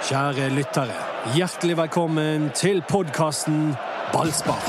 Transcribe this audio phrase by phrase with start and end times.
[0.00, 0.94] Kjære lyttere,
[1.36, 3.74] hjertelig velkommen til podkasten
[4.14, 4.62] Ballspar.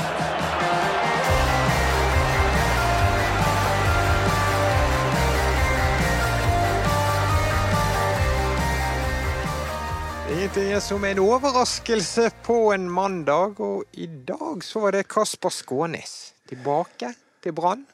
[10.28, 15.48] Ingenting er som en overraskelse på en mandag, og i dag så var det Kasper
[15.48, 17.86] Skånes tilbake til Brann.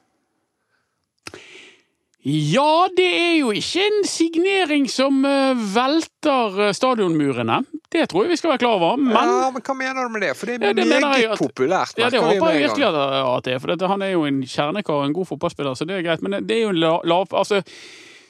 [2.27, 7.61] Ja, det er jo ikke en signering som eh, velter eh, stadionmurene.
[7.95, 8.97] Det tror jeg vi skal være klar over.
[8.99, 10.33] Men ja, men hva mener du med det?
[10.37, 11.95] For det er Ja, det meget at- populært.
[11.97, 13.59] ja, det håper jeg virkelig at, det er.
[13.63, 16.23] For han er jo en kjernekar og en god fotballspiller, så det er greit.
[16.27, 17.27] Men det er jo en la- lav...
[17.33, 17.63] Altså,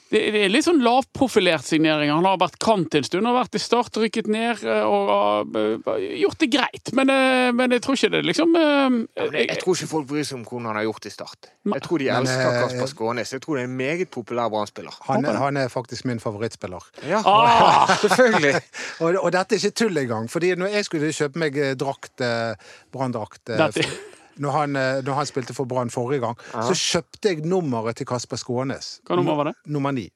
[0.09, 2.09] det det er litt sånn lavprofilert signering.
[2.13, 5.59] Han har vært kant en stund, har vært i start, rykket ned eh, og har
[5.95, 6.91] eh, gjort det greit.
[6.97, 8.97] Men, eh, men jeg tror ikke det liksom eh,
[9.29, 11.51] jeg, jeg tror ikke folk bryr seg om hvordan han har gjort det i start.
[11.69, 13.33] Jeg tror de elsker eh, Kasper Skånes.
[13.37, 14.97] Jeg tror det er en meget populær Brann-spiller.
[15.09, 16.89] Han, han er faktisk min favorittspiller.
[17.09, 17.93] Ja, Ah!
[18.03, 18.55] selvfølgelig.
[19.05, 20.25] Og, og dette er ikke tull engang.
[20.31, 22.57] Fordi når jeg skulle kjøpe meg eh, drakt, eh,
[22.93, 23.93] Brann-drakt eh,
[24.39, 28.07] når, han, eh, når han spilte for Brann forrige gang, så kjøpte jeg nummeret til
[28.09, 28.95] Kasper Skånes.
[29.07, 29.55] Hva nummer var det?
[29.75, 30.07] Nummer ni.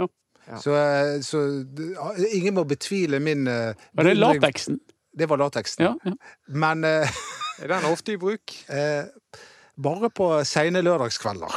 [0.00, 0.08] Ja.
[0.50, 0.60] Ja.
[0.62, 1.42] Så, eh, så
[2.32, 4.80] ingen må betvile min eh, Var det lateksen?
[5.16, 5.86] Det var lateksen.
[5.86, 6.12] Ja, ja.
[6.48, 6.84] Men
[7.62, 8.52] Er den ofte i bruk?
[8.68, 9.06] eh,
[9.76, 11.52] bare på seine lørdagskvelder.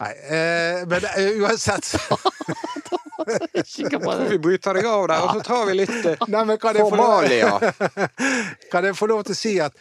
[0.00, 1.06] Nei, eh, men
[1.42, 1.88] uansett
[3.66, 4.28] Kikker på det.
[4.30, 6.86] vi bryter deg av der, og så tar vi litt eh, Nei, men kan jeg
[6.86, 7.06] få.
[8.72, 9.74] Kan jeg få lov til å si at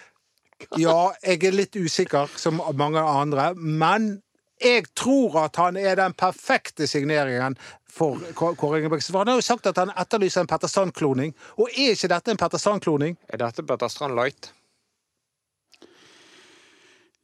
[0.86, 4.16] ja, jeg er litt usikker, som mange andre, men
[4.64, 7.58] jeg tror at han er den perfekte signeringen
[7.92, 9.12] for Kåre Ingebrigtsen.
[9.12, 12.32] For han har jo sagt at han etterlyser en Petter Strand-kloning, og er ikke dette
[12.32, 13.18] en Petter Strand-kloning?
[13.28, 14.52] Er dette Petter Strand Light?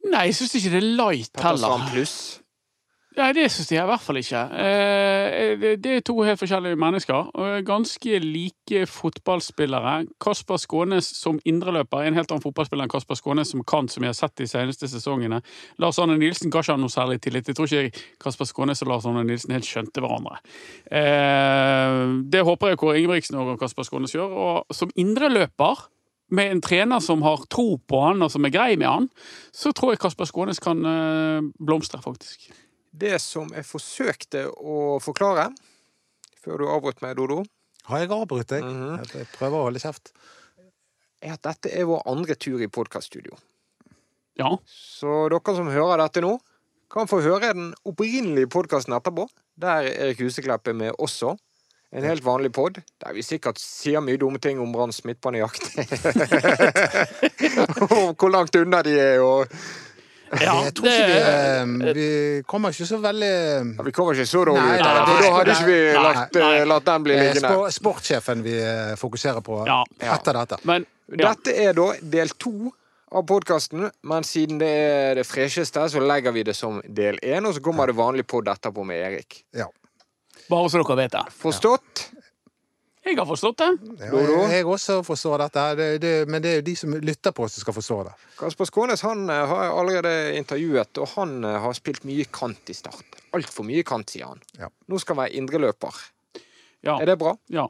[0.02, 1.90] Nei, jeg syns ikke det er light Petter Strand.
[1.92, 2.16] Pluss?
[3.12, 4.40] Nei, det syns jeg i hvert fall ikke.
[4.56, 7.28] Eh, det- er to helt forskjellige mennesker.
[7.34, 10.06] og Ganske like fotballspillere.
[10.18, 14.02] Kasper Skånes som indreløper er en helt annen fotballspiller enn Kasper Skånes som kant, som
[14.02, 15.42] jeg har sett de seneste sesongene.
[15.78, 17.46] Lars Arne Nilsen ga ikke noe særlig tillit.
[17.46, 20.38] Jeg tror ikke Kasper Skånes og Lars Arne Nilsen helt skjønte hverandre.
[20.90, 24.30] Eh, Det håper jeg Kåre Ingebrigtsen og Kasper Skånes gjør.
[24.30, 25.86] Og som indreløper
[26.30, 29.10] med en trener som har tro på han og som er grei med han,
[29.52, 32.50] så tror jeg Kasper Skånes kan eh, blomstre, faktisk.
[32.92, 35.48] Det som jeg forsøkte å forklare
[36.42, 37.42] før du avbrøt meg, Dodo,
[37.88, 38.62] Har jeg avbrutt deg?
[38.62, 39.00] Mhm.
[39.14, 40.12] Jeg prøver å holde kjeft.
[41.22, 43.36] er at dette er vår andre tur i podkaststudio.
[44.38, 44.56] Ja.
[44.66, 46.38] Så dere som hører dette nå,
[46.90, 49.28] kan få høre den opprinnelige podkasten etterpå.
[49.58, 51.36] Der Erik Huseklepp er med også.
[51.92, 55.76] En helt vanlig pod, der vi sikkert sier mye dumme ting om Branns midtbanejakt.
[57.92, 59.46] Og hvor langt unna de er, og
[60.40, 63.30] Ja, jeg tror ikke vi, eh, vi kommer ikke så veldig
[63.76, 66.04] ja, Vi kommer ikke så dårlig ut av det, for da hadde ikke vi nei,
[66.06, 66.52] lagt, nei.
[66.60, 67.50] eh, latt den bli eh, liggende.
[67.52, 69.82] spor- Sportssjefen vi eh, fokuserer på Ja.
[70.14, 70.56] etter dette.
[70.64, 71.34] Men ja.
[71.34, 72.72] Dette er da del to
[73.12, 77.44] av podkasten, men siden det er det fresheste, så legger vi det som del én,
[77.44, 79.42] og så kommer det vanlig pod etterpå med Erik.
[79.52, 79.66] Ja.
[80.48, 81.20] bare så dere vet det.
[81.42, 81.91] Forstått?
[83.02, 83.70] Jeg har forstått det.
[83.98, 87.34] Ja, jeg, jeg også forstår dette, det, det, men det er jo de som lytter
[87.34, 88.12] på oss som skal forstå det.
[88.38, 92.70] Kasper Skånes han eh, har jeg allerede intervjuet, og han eh, har spilt mye kant
[92.70, 93.18] i start.
[93.34, 94.40] Altfor mye kant, sier han.
[94.60, 94.70] Ja.
[94.86, 95.98] Nå skal han være indreløper.
[96.86, 96.96] Ja.
[97.00, 97.34] Er det bra?
[97.54, 97.66] ja.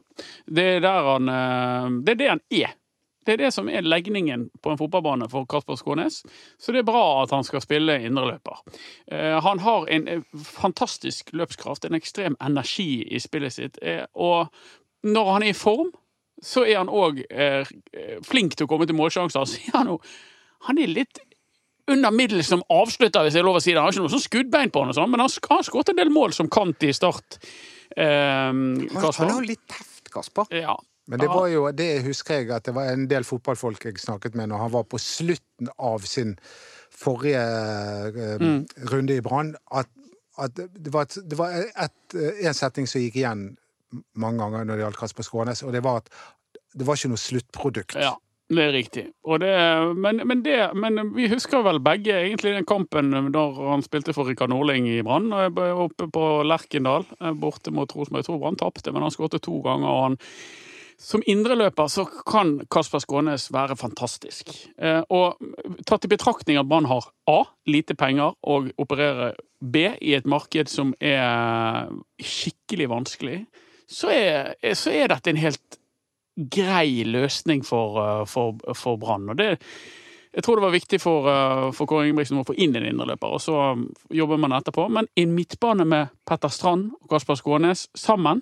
[0.48, 2.76] Det er der han eh, Det er det han er.
[3.22, 6.16] Det er det som er legningen på en fotballbane for Kasper Skånes.
[6.58, 8.64] Så det er bra at han skal spille indreløper.
[9.06, 13.78] Eh, Han har en fantastisk løpskraft, en ekstrem energi i spillet sitt.
[14.18, 14.50] Og
[15.04, 15.90] når han er i form,
[16.42, 17.20] så er han òg
[18.26, 19.44] flink til å komme til målsjanser.
[19.50, 19.98] Så er han jo
[20.66, 21.18] Han er litt
[21.90, 23.78] under middels som avslutter, hvis jeg er lov å si det.
[23.80, 25.98] Han har ikke noe sånn skuddbein på han, og sånn, men han har skåret en
[25.98, 27.38] del mål som kant i start.
[27.96, 29.24] Eh, Han, Kasper.
[29.26, 30.46] han har litt teft, Kasper.
[30.54, 30.76] Ja.
[31.10, 34.36] Men det var jo, det husker jeg at det var en del fotballfolk jeg snakket
[34.38, 36.36] med når han var på slutten av sin
[36.94, 38.62] forrige eh, Mm.
[38.92, 39.90] runde i Brann, at,
[40.38, 43.48] at det var, et, det var et, eh, en setning som gikk igjen
[44.18, 46.12] mange ganger når det gjaldt Kasper Skånes, og det var at
[46.72, 47.96] det var ikke noe sluttprodukt.
[48.00, 48.14] Ja,
[48.52, 49.04] det er riktig.
[49.42, 49.52] Det,
[49.96, 54.28] men, men, det, men vi husker vel begge egentlig den kampen da han spilte for
[54.28, 58.24] Rikard Norling i Brann, eh, oppe på Lerkendal, eh, borte mot Rosenborg.
[58.24, 59.88] Jeg tror Brann tapte, men han skåret to ganger.
[59.88, 60.20] og han
[61.02, 64.52] som indreløper så kan Kasper Skånes være fantastisk.
[64.78, 65.40] Eh, og
[65.88, 67.42] tatt i betraktning at Brann har A.
[67.66, 69.88] lite penger og opererer B.
[70.00, 71.90] i et marked som er
[72.22, 73.46] skikkelig vanskelig,
[73.92, 75.78] så er, så er dette en helt
[76.52, 79.28] grei løsning for, eh, for, for Brann.
[79.32, 79.56] Og det
[80.32, 83.34] jeg tror det var viktig for, eh, for Kåre Ingebrigtsen å få inn en indreløper,
[83.36, 83.56] og så
[84.16, 84.86] jobber man etterpå.
[84.88, 88.40] Men en midtbane med Petter Strand og Kasper Skånes sammen,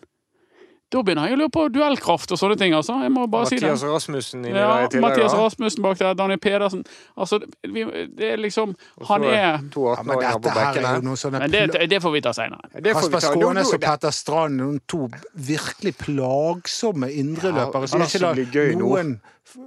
[0.91, 2.97] Da begynner jeg å lure på duellkraft og sånne ting, altså.
[3.05, 3.69] Jeg må bare si det.
[3.69, 5.05] Mathias Rasmussen inni Ja, der i tillegg.
[5.05, 5.35] Mathias.
[5.39, 6.83] Rasmussen bak der, Daniel Pedersen.
[7.15, 7.85] Altså, vi,
[8.19, 11.43] det er liksom Også Han er To Ja, men 18-åringer på dette her er sånne
[11.45, 12.83] Men det, det får vi ta seinere.
[12.91, 15.05] Kasper Skånes og Petter Strand, noen to
[15.35, 18.11] virkelig plagsomme indreløpere Ja, som det
[18.49, 19.15] ikke lar noen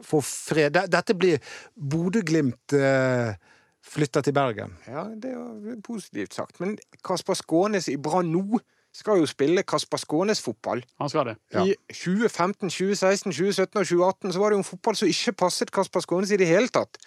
[0.04, 0.76] få fred.
[0.92, 1.40] Dette- blir
[1.76, 3.34] Bodø-Glimt eh,
[3.84, 4.76] flytta til Bergen.
[4.88, 6.60] Ja, det er jo positivt sagt.
[6.64, 8.60] Men Kasper Skånes i Brann nå
[8.94, 10.84] skal jo spille Kasper Skånes-fotball.
[11.02, 11.36] Han skal det.
[11.54, 11.64] Ja.
[11.66, 15.72] I 2015, 2016, 2017 og 2018 så var det jo en fotball som ikke passet
[15.74, 16.98] Kasper Skånes i det hele tatt.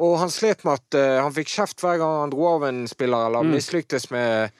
[0.00, 2.84] Og han slet med at uh, han fikk kjeft hver gang han dro av en
[2.88, 3.50] spiller, eller Mm.
[3.56, 4.52] mislyktes med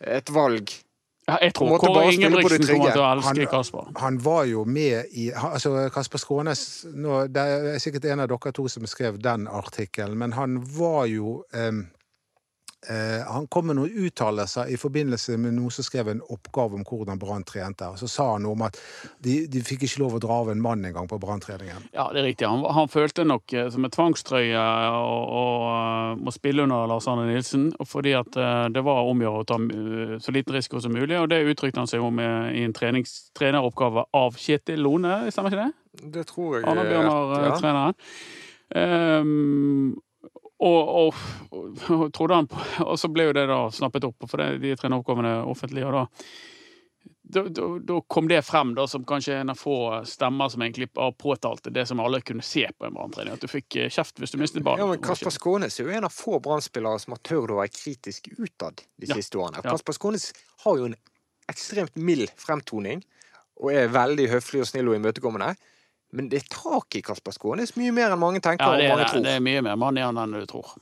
[0.00, 0.72] et valg.
[1.24, 3.86] Ja, jeg tror Kåre Ingebrigtsen kommer til å elske Han- Kasper.
[3.96, 8.52] Han var jo med i Altså, Kasper Skånes nå, Det er sikkert en av dere
[8.52, 11.72] to som skrev den artikkelen, men han var jo eh,
[13.28, 17.20] Han kom med noen uttalelser i forbindelse med noen som skrev en oppgave om hvordan
[17.20, 17.88] Brann trente.
[17.88, 18.78] Og så sa han noe om at
[19.24, 21.88] de, de fikk ikke lov å dra av en mann engang på Brann-treningen.
[21.96, 22.48] Ja, det er riktig.
[22.50, 27.08] Han, han følte nok eh, som en tvangstrøye å, å, eh, må spille under Lars
[27.10, 30.56] Arne Nilsen, fordi at eh, det var om å gjøre å ta eh, så liten
[30.56, 34.40] risiko som mulig, og det uttrykte han seg om eh, i en trenings, treneroppgave av
[34.40, 36.08] Kjetil Lone, stemmer ikke det?
[36.16, 37.60] Det tror jeg Arne Bjørnar, eh, ja.
[37.60, 38.02] treneren.
[38.74, 39.94] Ehm,
[40.62, 44.40] og, og, og, trodde han på, og så ble jo det da snappet opp, for
[44.40, 46.04] det, de treneroppgavene er offentlige, og da
[47.26, 50.90] da, da, da kom det frem da, som kanskje en av få stemmer som egentlig
[51.18, 53.34] påtalte det som alle kunne se på en branntrening.
[53.34, 54.84] At du fikk eh, kjeft hvis du mistet ballen.
[54.84, 57.72] Ja, men Kasper Skånes er jo en av få Brann-spillere som har tørt å være
[57.72, 59.16] kritisk utad de Ja.
[59.16, 59.62] siste årene.
[59.64, 59.72] Ja.
[59.72, 60.32] Kasper Skånes
[60.66, 60.98] har jo en
[61.50, 63.02] ekstremt mild fremtoning,
[63.60, 65.54] og er veldig høflig og snill og imøtekommende.
[66.14, 68.96] Men det er tak i Kasper Skånes mye mer enn mange tenker Ja, det og
[68.96, 69.24] mange det, tror.
[69.26, 70.74] det er mye mer mann i han enn du tror.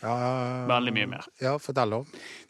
[0.00, 0.14] Ja,
[0.68, 1.26] Veldig mye mer.
[1.42, 2.06] Ja, fortell, om.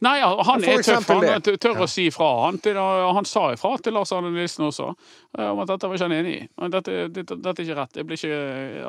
[0.07, 1.09] Nei, han er tøff.
[1.11, 1.57] Han det.
[1.59, 2.29] tør å si fra.
[2.45, 5.99] Han, til, han sa ifra til Lars Arne Nilsen også eh, om at dette var
[5.99, 6.45] ikke han enig i.
[6.71, 7.99] Dette, dette, dette er ikke rett.
[7.99, 8.39] Jeg, blir ikke,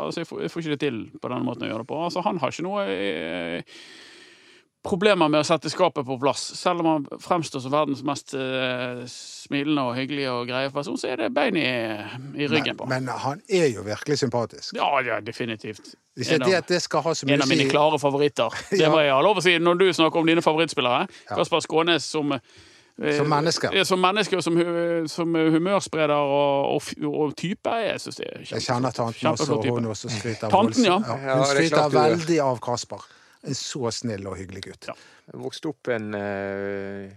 [0.04, 2.02] altså, jeg, får, jeg får ikke det til på denne måten å gjøre det på.
[2.06, 3.80] Altså, han har ikke noe eh,
[4.84, 6.42] problemer med å sette skapet på plass.
[6.58, 11.12] Selv om han fremstår som verdens mest uh, smilende og hyggelige og greie person, så
[11.14, 11.66] er det bein i,
[12.42, 12.88] i ryggen på.
[12.90, 14.74] Men, men han er jo virkelig sympatisk.
[14.80, 15.94] Ja, ja, definitivt.
[16.18, 18.50] En av- det at det skal ha så mye En av mine klare favoritter.
[18.72, 18.90] Det Ja.
[18.90, 21.06] må jeg ha lov å si når du snakker om dine favorittspillere.
[21.30, 21.38] Ja.
[21.38, 23.70] Kasper Skånes som eh, Som menneske.
[23.78, 24.58] ja, Som menneske og som,
[25.08, 27.70] som humørspreder og, og, og type.
[27.86, 30.98] Jeg synes det er Jeg kjenner tanten også, og hun også skryter Tanten, ja.
[31.06, 33.08] Ja, Hun er skryter veldig av Kasper.
[33.48, 34.92] En så snill og hyggelig gutt.
[34.92, 34.98] Ja.
[35.32, 37.08] Jeg vokste opp en uh,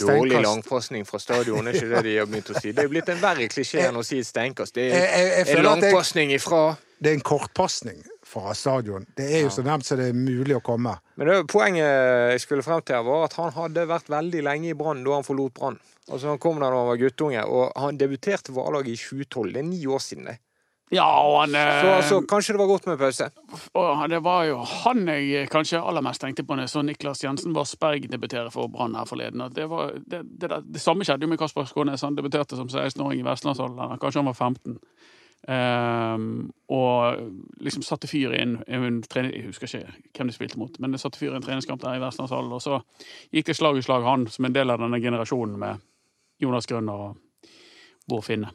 [0.00, 2.74] dårlig langpasning fra stadion, er ikke det de har begynt å si?
[2.76, 4.76] Det er blitt en verre klisjé enn å si et steinkast.
[4.76, 6.62] Det er jeg, jeg en langpasning ifra
[7.00, 9.06] det er en kortpasning fra stadion.
[9.16, 10.92] Det er jo så nærmt som det er mulig å komme.
[11.16, 11.86] Men det, poenget
[12.34, 15.14] jeg skulle frem til, her var at han hadde vært veldig lenge i Brann da
[15.16, 15.78] han forlot Brann.
[16.10, 19.54] Altså Han kom der da han var guttunge, og han debuterte for A-laget i 2012.
[19.54, 20.28] Det er ni år siden.
[20.28, 20.36] det.
[20.90, 23.28] Ja, og han så, Så altså, kanskje det var godt med pause.
[24.10, 27.54] Det var jo han jeg kanskje aller mest tenkte på når jeg så Niklas Jensen
[27.54, 29.44] Vassberg debutere for Brann her forleden.
[29.54, 32.02] Det, var, det, det, det samme skjedde jo med Kasper Skånes.
[32.02, 34.02] Han debuterte som 16-åring i vestlandsalderen.
[34.02, 34.80] Kanskje han var 15.
[35.48, 37.16] Um, og
[37.64, 40.92] liksom satte fyr i en, en trening, Jeg husker ikke hvem de spilte mot, men
[40.92, 42.52] det satte fyr i en treningskamp der i Vestlandshallen.
[42.52, 42.82] Og så
[43.32, 45.86] gikk det slag i slag, han som en del av denne generasjonen med
[46.42, 47.48] Jonas Grønner og
[48.08, 48.52] Bård Finne.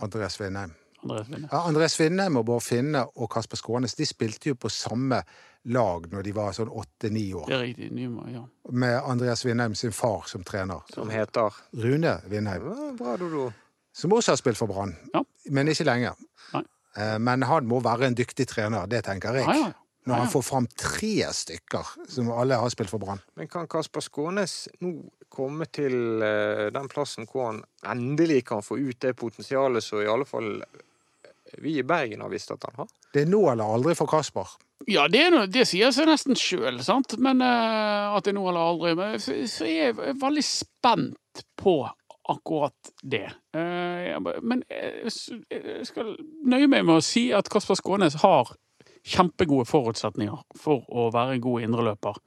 [0.00, 0.72] Andreas Vindheim.
[1.04, 1.48] Andreas Finne.
[1.52, 5.20] Ja, Andreas Vindheim og Bård Finne og Kasper Skånes de spilte jo på samme
[5.64, 7.46] lag når de var sånn åtte-ni år.
[7.48, 7.90] Det er riktig.
[7.96, 8.42] Nymo, ja.
[8.72, 10.82] Med Andreas Vindheim sin far som trener.
[10.92, 12.66] Som heter Rune Vindheim.
[12.68, 13.46] ja, Bra, Dodo.
[13.94, 14.96] Som også har spilt for Brann.
[15.14, 15.22] Ja.
[15.54, 16.12] Men ikke lenge.
[16.52, 16.64] Nei.
[16.98, 19.46] Eh, Men han må være en dyktig trener, det tenker jeg.
[19.46, 19.72] Ja, ja.
[20.04, 23.22] Når han får fram tre stykker som alle har spilt for Brann.
[23.40, 24.90] Men kan Kasper Skånes nå
[25.32, 30.10] komme til eh, den plassen hvor han endelig kan få ut det potensialet som i
[30.12, 30.58] alle fall
[31.62, 32.92] vi i Bergen har visst at han har?
[33.14, 34.56] Det er nå eller aldri for Kasper.
[34.90, 37.16] Ja, det, er noe, det sier seg nesten sjøl, sant?
[37.22, 38.94] Men uh, at det er nå eller aldri.
[38.98, 41.78] Men så, så er jeg veldig spent på
[42.28, 43.26] akkurat det.
[43.52, 45.12] Eh, men jeg,
[45.50, 46.14] jeg skal
[46.48, 48.54] nøye meg med å si at Kasper Skånes har
[49.04, 52.20] kjempegode forutsetninger for å være en god indreløper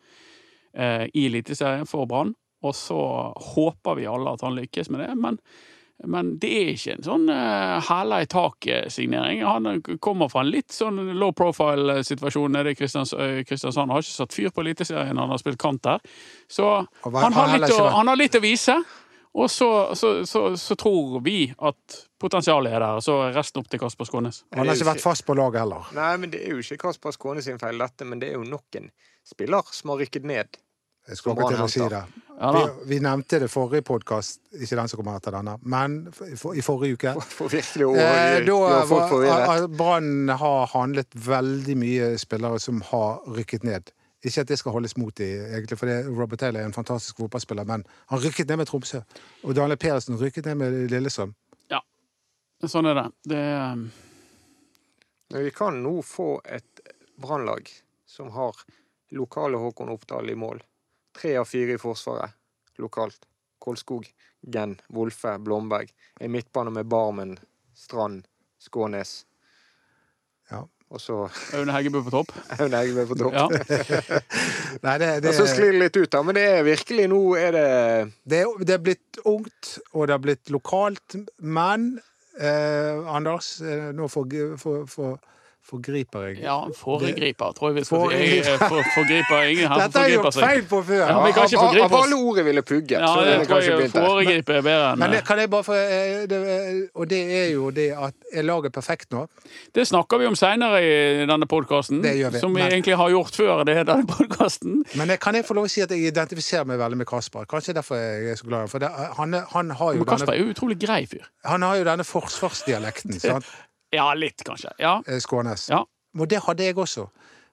[0.78, 2.36] eh, i Eliteserien for Brann.
[2.66, 3.00] Og så
[3.54, 5.12] håper vi alle at han lykkes med det.
[5.18, 5.42] Men
[6.06, 9.42] men det er ikke en sånn uh, hæla i taket-signering.
[9.48, 13.92] Han kommer fra en litt sånn low profile-situasjon nede i Kristians, øh, Kristiansand.
[13.92, 16.00] Har ikke satt fyr på Eliteserien, han har spilt kant der.
[16.48, 16.68] Så
[17.02, 18.78] hva- han har, å, han har litt å vise.
[19.38, 23.02] Og så, så, så, så tror vi at potensialet er der.
[23.06, 24.40] Så er resten opp til Kasper Skånes.
[24.56, 25.90] Han har ikke vært fast på laget heller.
[25.94, 28.48] Nei, men det er jo ikke Kasper Skånes sin feil, dette, men det er jo
[28.48, 28.90] nok en
[29.28, 30.58] spiller som har rykket ned.
[31.08, 32.02] Jeg skulle akkurat til å si det.
[32.38, 32.50] Ja.
[32.54, 35.96] Vi, vi nevnte det forrige podkast, ikke den som kommer etter denne, men
[36.28, 37.14] i for, i forrige uke.
[37.38, 43.90] For virkelig Eh, da var- Brann har handlet veldig mye spillere som har rykket ned.
[44.26, 47.18] Ikke at det skal holdes mot i, egentlig, for det, Robert Taylor er en fantastisk
[47.22, 49.02] fotballspiller, men han rykket ned med Tromsø.
[49.46, 51.36] Og Daniel Pedersen rykket ned med Lillestrøm.
[52.66, 53.04] Sånn er det.
[53.30, 53.76] det er,
[55.30, 56.82] Men vi kan nå få et
[57.22, 57.70] brannlag
[58.10, 58.58] som har
[59.14, 60.64] lokale Håkon Oppdal i mål.
[61.18, 62.34] Tre av fire i Forsvaret
[62.78, 63.26] lokalt.
[63.64, 64.06] Kolskog,
[64.54, 65.90] Gen, Wolfe, Blomberg.
[66.22, 67.38] En midtbane med Barmen,
[67.76, 68.28] Strand,
[68.62, 69.24] Skånes.
[70.52, 70.64] Ja.
[70.88, 71.16] Og så
[71.58, 72.30] Aune Heggebø på topp.
[72.62, 73.34] Aune Heggebø på topp.
[73.36, 73.48] Ja.
[74.86, 76.22] Nei, det, det, Og så sklir det litt ut, da.
[76.24, 77.66] Men det er virkelig Nå er det
[78.24, 81.90] det, er- det er blitt ungt, og det er blitt lokalt, men
[82.40, 84.38] eh, Anders, eh, nå får...
[84.62, 85.18] for, for,
[85.68, 86.38] forgriper jeg.
[86.46, 88.18] ja, foregriper, tror jeg vi skal si.
[88.18, 89.48] Jeg, eh, for, forgriper.
[89.52, 91.02] Ingen her Dette har jeg gjort feil på før!
[91.02, 92.96] Ja, av, av alle ord jeg ville pugge.
[92.96, 95.68] Ja, så det jeg tror jeg foregriper er bedre enn Men det, kan jeg bare
[95.68, 96.40] få eh, det,
[96.96, 99.26] Og det er jo det at er laget perfekt nå?
[99.76, 102.02] Det snakker vi om seinere i denne podkasten.
[102.04, 104.82] Det gjør vi, Som vi men- egentlig har gjort før det, denne podcasten.
[104.96, 107.48] Men kan jeg få lov å si at jeg identifiserer meg veldig med Kasper?
[107.50, 108.82] Kanskje derfor jeg er så glad i ham.
[108.88, 111.28] Det, han, han, har jo Men Kasper denne, er jo utrolig grei fyr.
[111.46, 113.46] han har jo denne forsvarsdialekten, sant?
[113.96, 114.72] Ja, litt, kanskje.
[114.82, 115.02] Ja.
[115.08, 115.70] Eh, Skånes.
[115.70, 115.84] Ja.
[116.20, 117.08] Og det hadde jeg også.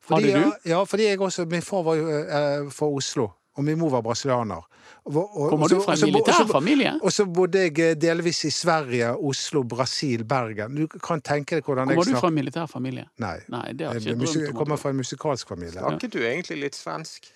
[0.09, 0.53] Hadde du?
[0.69, 4.03] Ja, fordi jeg også Min far var jo eh, fra Oslo, og min mor var
[4.03, 4.65] brasilianer.
[5.05, 6.93] Og, og, Kommer du fra en militærfamilie?
[7.03, 10.77] og så- bodde jeg eh, delvis i Sverige, Oslo, Brasil, Bergen.
[10.77, 13.07] Du kan tenke deg hvordan jeg snakker Kommer du fra en militær familie?
[13.19, 13.39] Nei.
[13.49, 15.79] Nei, det har Jeg, jeg jeg kommer fra en musikalsk familie.
[15.81, 17.31] Snakket du egentlig litt svensk?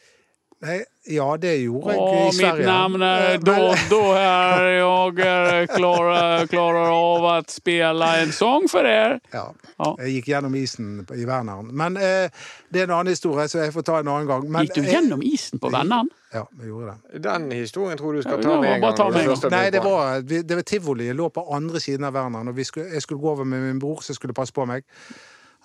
[0.58, 2.66] Nei, ja, det gjorde jeg i mitt Sverige.
[2.66, 4.64] namn är navn er Doddo här.
[4.64, 9.20] Jag är klarar, klarar av att spela en sång för er.
[9.30, 9.54] Ja.
[9.76, 9.96] Ja.
[9.98, 11.70] Jeg gikk gjennom isen i Verneren.
[11.70, 12.30] Men eh,
[12.68, 14.50] det er en annen historie, så jeg får ta en annen gang.
[14.50, 16.10] Men, Gikk du eh, gjennom isen på Venneren?
[16.34, 17.22] Ja, vi gjorde det.
[17.22, 18.96] Den historien tror du skal ta med en gang.
[18.96, 21.06] ta med har Nei, det var, det var tivoli.
[21.06, 23.62] Jeg lå på andre siden av Verneren, og vi skulle, jeg skulle gå over med
[23.68, 24.82] min bror som skulle passe på meg.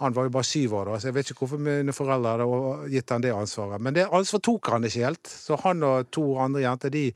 [0.04, 2.92] Han var jo bare syv år da, så jeg vet ikke hvorfor mine foreldre hadde
[2.94, 3.82] gitt han det ansvaret.
[3.82, 5.32] Men det ansvaret tok han ikke helt.
[5.32, 7.08] Så han og to andre jenter de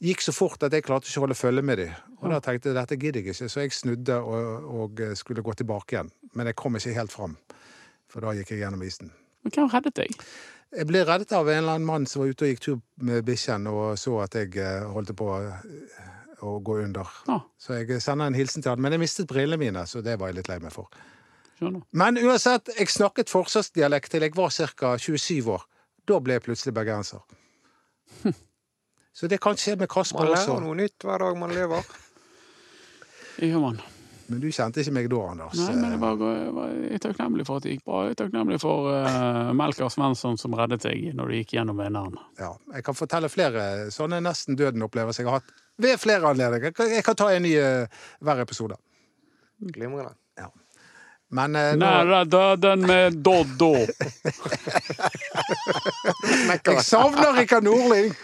[0.00, 1.96] gikk så fort at jeg klarte ikke å holde følge med dem.
[2.20, 5.56] Og da tenkte jeg dette gidder jeg ikke, så jeg snudde og, og skulle gå
[5.56, 6.12] tilbake igjen.
[6.36, 7.36] Men jeg kom ikke helt fram,
[8.10, 9.12] for da gikk jeg gjennom isen.
[9.44, 10.16] Men hvem reddet deg?
[10.70, 13.24] Jeg ble reddet av en eller annen mann som var ute og gikk tur med
[13.26, 15.38] bikkjen og så at jeg eh, holdt på å,
[16.46, 17.08] å gå under.
[17.26, 18.82] Ja, Så jeg sender en hilsen til han.
[18.84, 20.92] Men jeg mistet brillene mine, så det var jeg litt lei meg for.
[21.60, 21.84] Skjønner.
[22.02, 24.96] Men uansett, jeg snakket forsvarsdialekt til jeg var ca.
[24.98, 25.62] 27 år.
[26.08, 27.22] Da ble jeg plutselig bergenser.
[29.20, 30.54] Så det kan skje med Kasper Man også.
[30.54, 31.88] lærer noe nytt hver dag man lever.
[33.40, 33.80] Gjør man.
[34.30, 35.56] Men du kjente ikke meg da, Anders.
[35.58, 38.02] Nei, men jeg var, jeg var jeg er takknemlig for at det gikk bra.
[38.06, 42.14] Jeg er takknemlig for uh, Melker Svensson som reddet deg når du gikk gjennom vinneren.
[42.38, 45.50] Ja, jeg kan fortelle flere sånne nesten døden-opplevelser jeg har hatt
[45.82, 46.76] ved flere anledninger.
[46.94, 48.78] Jeg kan- ta en ny uh, hver episode.
[49.74, 50.14] Glimrende.
[51.30, 53.74] Men eh, nå, Nære døden med Doddo.
[56.66, 58.14] jeg savner Rikard Nordling!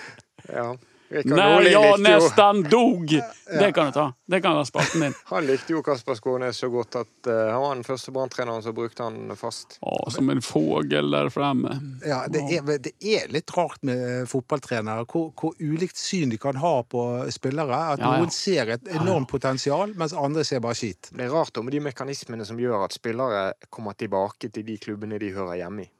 [0.50, 0.72] Ja.
[1.08, 3.12] Rikard jeg nesten dog.
[3.46, 4.06] Det kan du ta.
[4.26, 5.14] Det kan være spalten din.
[5.30, 8.74] han likte jo Kasper Skånes så godt at uh, han var den første branntreneren som
[8.74, 9.78] brukte han fast.
[9.86, 11.76] Å, som en fågel der fremme.
[12.02, 16.58] Ja, det er, det er litt rart med fotballtrenere, hvor, hvor ulikt syn de kan
[16.62, 17.82] ha på spillere.
[17.94, 18.24] At Ja, ja.
[18.24, 21.12] noen ser et enormt potensial, mens andre ser bare skit.
[21.12, 25.22] Det er rart om de mekanismene som gjør at spillere kommer tilbake til de klubbene
[25.22, 25.92] de hører hjemme i.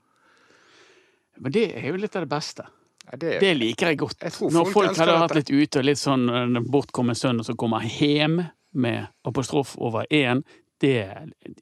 [1.37, 2.67] Men det er jo litt av det beste.
[3.07, 4.23] Ja, det, Det liker jeg godt.
[4.23, 7.55] Jeg Når folk folk hadde vært litt ute, litt sånn en bortkommen sønn, og så
[7.59, 8.41] kommer hjem
[8.77, 10.43] med apostrof over én,
[10.83, 11.07] det,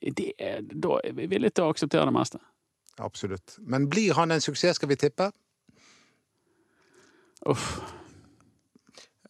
[0.03, 0.33] det
[0.73, 2.41] Da er vi villige til å akseptere det meste.
[2.99, 3.59] Absolutt.
[3.59, 5.31] Men blir han en suksess, skal vi tippe?
[7.51, 7.69] Uff.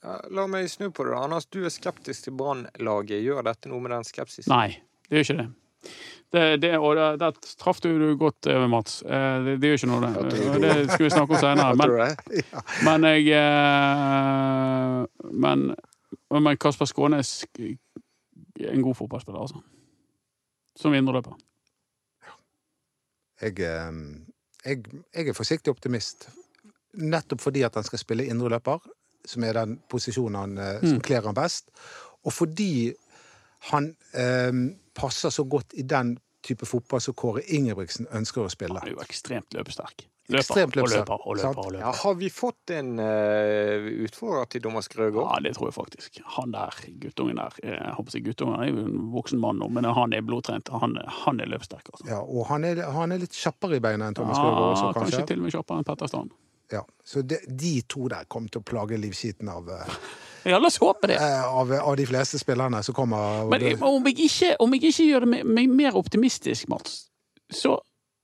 [0.03, 1.17] ja, la meg snu på det.
[1.19, 3.25] Anders, du er skeptisk til Brannlaget.
[3.25, 4.53] Gjør dette noe med den skepsisen?
[4.53, 4.79] Nei,
[5.09, 5.49] det gjør ikke det.
[6.35, 9.03] Det, det, og der, der traff du godt, eh, Mats.
[9.07, 10.39] Eh, Det, det gjør ikke noe, det.
[10.65, 10.73] Det?
[10.91, 11.75] Skal vi snakke om senere.
[11.81, 11.91] Men,
[12.85, 15.05] men jeg eh,
[15.45, 15.63] Men,
[16.35, 19.61] men Kasper Skånes er en god fotballspiller, altså.
[20.77, 21.37] Som indreløper.
[23.43, 24.83] Jeg, jeg,
[25.15, 26.29] jeg er forsiktig optimist.
[26.95, 28.79] Nettopp fordi at han skal spille indreløper,
[29.27, 31.01] som er den posisjonen han, som Mm.
[31.07, 31.71] kler han best.
[32.25, 32.93] Og fordi
[33.71, 34.53] han eh,
[34.95, 38.79] passer så godt i den type fotball som Kåre Ingebrigtsen ønsker å spille.
[38.81, 40.07] Han er jo ekstremt løpesterk.
[40.25, 41.51] Løper Ekstremt og løper og sant?
[41.53, 41.67] løper.
[41.67, 41.81] og løper.
[41.85, 45.27] Ja, har vi fått en uh, utfordrer til Thomas Grøgaard?
[45.35, 46.21] Ja, det tror jeg faktisk.
[46.39, 49.85] Han der, guttungen der Jeg håper ikke guttungen er jo en voksen mann nå, men
[49.85, 50.73] han er blodtrent.
[50.73, 50.97] Han,
[51.27, 51.91] han er løpesterk.
[51.93, 52.09] altså.
[52.09, 54.89] Ja, og han er, han er litt kjappere i beina enn Thomas Ja, Grøgaard også,
[54.97, 55.27] kanskje kanskje.
[55.35, 56.33] til og med kjappere enn Petter Strand.
[56.73, 59.99] Ja, så de, de to der kommer til å plage livskiten av, eh,
[60.45, 61.17] Ja, la oss håpe det.
[61.17, 63.47] eh, av, av de fleste spillerne som kommer.
[63.49, 67.09] Men om jeg ikke, om jeg ikke gjør det meg- mer optimistisk, Mats,
[67.51, 67.79] så,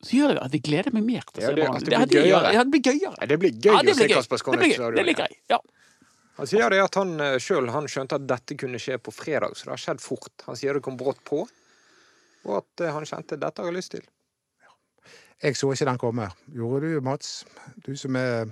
[0.05, 1.81] så gjør det at jeg gleder meg mer til å Ja, se det- Brann.
[1.81, 2.53] det blir gøyere.
[2.53, 2.59] det.
[2.59, 3.17] Det blir gøyere.
[3.21, 4.17] Ja, det blir gøy Ja, det å se blir gøy.
[4.21, 4.97] Kasper Det blir Skånes.
[4.97, 5.37] Det liker jeg.
[5.49, 5.59] Ja.
[6.37, 9.73] Han sier det at han sjøl skjønte at dette kunne skje på fredag, så det
[9.75, 10.33] har skjedd fort.
[10.47, 11.47] Han sier det kom brått på,
[12.47, 14.01] og at eh, han kjente dette har jeg lyst til.
[15.43, 16.31] Jeg så ikke den komme.
[16.53, 17.45] Gjorde du, Mats?
[17.85, 18.47] Du som er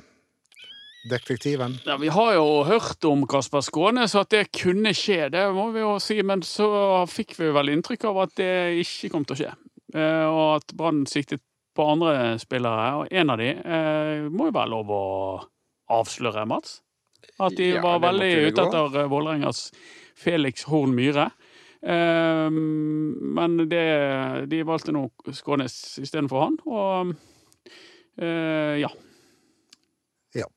[1.10, 1.78] detektiven.
[1.86, 5.82] Ja, vi har jo hørt om Kasper Skånes, at det kunne skje, det må vi
[5.82, 6.18] jo si.
[6.26, 6.68] Men så
[7.10, 8.52] fikk vi vel inntrykk av at det
[8.84, 9.52] ikke kom til å skje.
[9.96, 11.42] Eh, og at Brann siktet
[11.78, 12.90] på andre spillere.
[13.00, 15.04] Og en av de eh, må jo være lov å
[15.98, 16.80] avsløre, Mats?
[17.38, 19.68] At de Ja, var veldig ute etter eh, Vålerengas
[20.18, 21.30] Felix Horn Myhre.
[21.82, 23.84] Eh, men det,
[24.50, 27.12] de valgte nå Skånes istedenfor han, og
[28.18, 28.90] eh, ja.
[30.36, 30.48] Ja.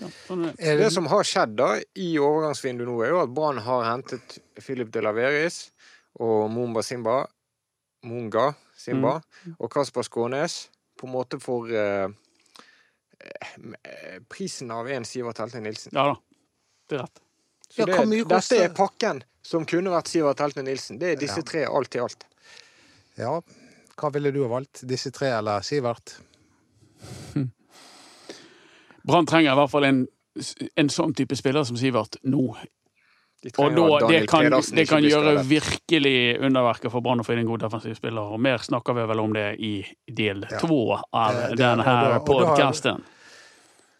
[0.00, 0.74] Ja sånn det.
[0.82, 4.90] Det som har skjedd da i overgangsvinduet nå, er jo at Brann har hentet Philip
[4.92, 5.70] de Laveris
[6.20, 7.22] og Mumba Simba,
[8.06, 9.18] Munga Simba
[9.58, 12.08] og Kasper Skånes på en måte for eh,
[13.20, 15.92] eh, prisen av en Sivert Helte Nilsen.
[15.96, 16.16] Ja da,
[16.88, 17.22] det er rett.
[17.68, 20.98] Så Ja, det, dette er pakken som kunne vært Sivert Helte Nilsen.
[21.00, 21.48] Det er disse Ja.
[21.50, 22.24] tre alt i alt.
[23.18, 23.40] Ja,
[23.96, 24.84] hva ville du ha valgt?
[24.88, 26.16] Disse tre eller Sivert?
[29.06, 30.00] Brann trenger i hvert fall en,
[30.76, 32.48] en sånn type spiller som Sivert nå.
[33.46, 37.50] Og da, det kan, det kan gjøre virkelig underverker for Brann å få inn en
[37.50, 38.32] god defensiv spiller.
[38.34, 39.74] Og mer snakker vi vel om det i
[40.08, 43.04] del to av denne her podkasten.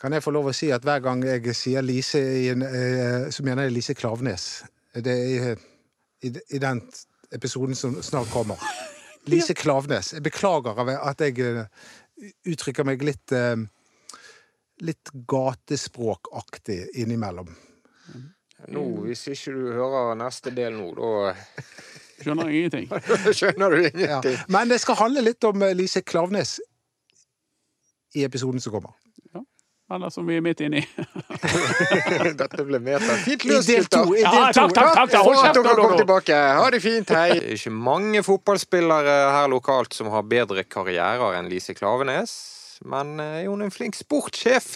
[0.03, 2.21] Kan jeg få lov å si at hver gang jeg sier Lise,
[2.53, 4.49] eh, så mener jeg Lise Klavnes.
[4.93, 5.63] Det er
[6.25, 6.83] i, i, den
[7.33, 8.61] episoden som snart kommer.
[9.31, 10.13] Lise Klavnes.
[10.19, 11.65] Jeg beklager at jeg eh,
[12.53, 13.57] uttrykker meg litt eh,
[14.85, 17.49] Litt gatespråkaktig innimellom.
[18.73, 21.35] Nå, hvis ikke du hører neste del nå, da
[22.23, 22.87] Skjønner ingenting.
[23.39, 23.91] skjønner du Ja.
[23.93, 24.39] ingenting.
[24.49, 26.59] Men det skal handle litt om eh, Lise Klavnes
[28.17, 28.95] i episoden som kommer.
[29.87, 30.81] Eller som vi er midt inni.
[32.41, 33.19] Dette ble meta.
[33.23, 34.09] Fint løst, gutter.
[34.19, 35.13] Ja, del takk, takk, takk!
[35.23, 35.61] Hold kjeft!
[35.61, 36.39] dere kom tilbake.
[36.59, 37.29] Ha det fint, hei.
[37.39, 42.35] Det er ikke mange fotballspillere her lokalt som har bedre karrierer enn Lise Klavenes.
[42.85, 44.75] Men eh, er hun en flink sportssjef?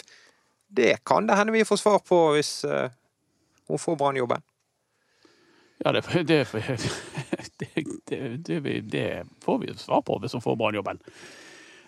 [0.71, 2.93] Det kan det hende vi får svar på hvis eh,
[3.67, 4.43] hun får Brann-jobben.
[5.83, 6.45] Ja, det, det,
[7.57, 7.69] det,
[8.09, 9.07] det, det, det
[9.43, 11.01] får vi svar på hvis hun får Brann-jobben.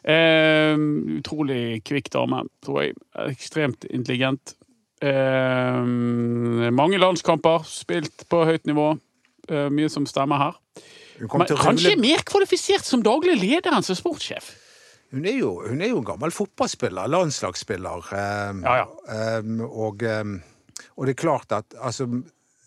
[0.04, 0.76] Eh,
[1.19, 2.97] utrolig kvikk dame, tror jeg.
[3.30, 4.56] Ekstremt intelligent.
[5.04, 5.84] Eh,
[6.73, 8.93] mange landskamper, spilt på høyt nivå.
[9.49, 10.60] Eh, mye som stemmer her.
[11.19, 14.49] Men kanskje mer kvalifisert som daglig leder enn som sportssjef.
[15.13, 18.08] Hun er, jo, hun er jo en gammel fotballspiller, landslagsspiller.
[18.17, 18.88] eh, Ja, ja.
[19.13, 20.23] eh, og, eh,
[20.97, 22.08] og det er klart at altså,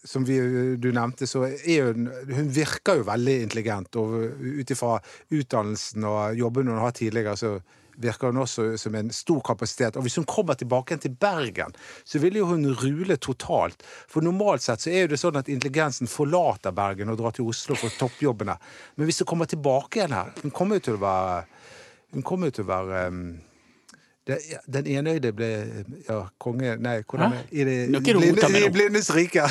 [0.06, 0.36] som vi,
[0.78, 3.96] du nevnte, så er hun Hun virker jo veldig intelligent.
[3.98, 4.14] Og
[4.62, 5.00] ut ifra
[5.34, 7.56] utdannelsen og jobben hun har tidligere, så
[7.98, 9.96] virker hun også som en stor kapasitet.
[9.96, 11.72] Og hvis hun kommer tilbake igjen til Bergen,
[12.04, 13.82] så vil jo hun rule totalt.
[14.06, 17.48] For normalt sett så er jo det sånn at intelligensen forlater Bergen og drar til
[17.48, 18.54] Oslo for toppjobbene.
[18.96, 21.46] Men hvis hun kommer tilbake igjen her Hun kommer jo til å være
[22.14, 23.22] hun kommer jo til å være um,
[24.26, 25.50] det, ja, Den enøyde ble
[26.08, 27.40] ja, konge Nei, hvordan Hæ?
[27.46, 29.46] er I det er i blindes rike.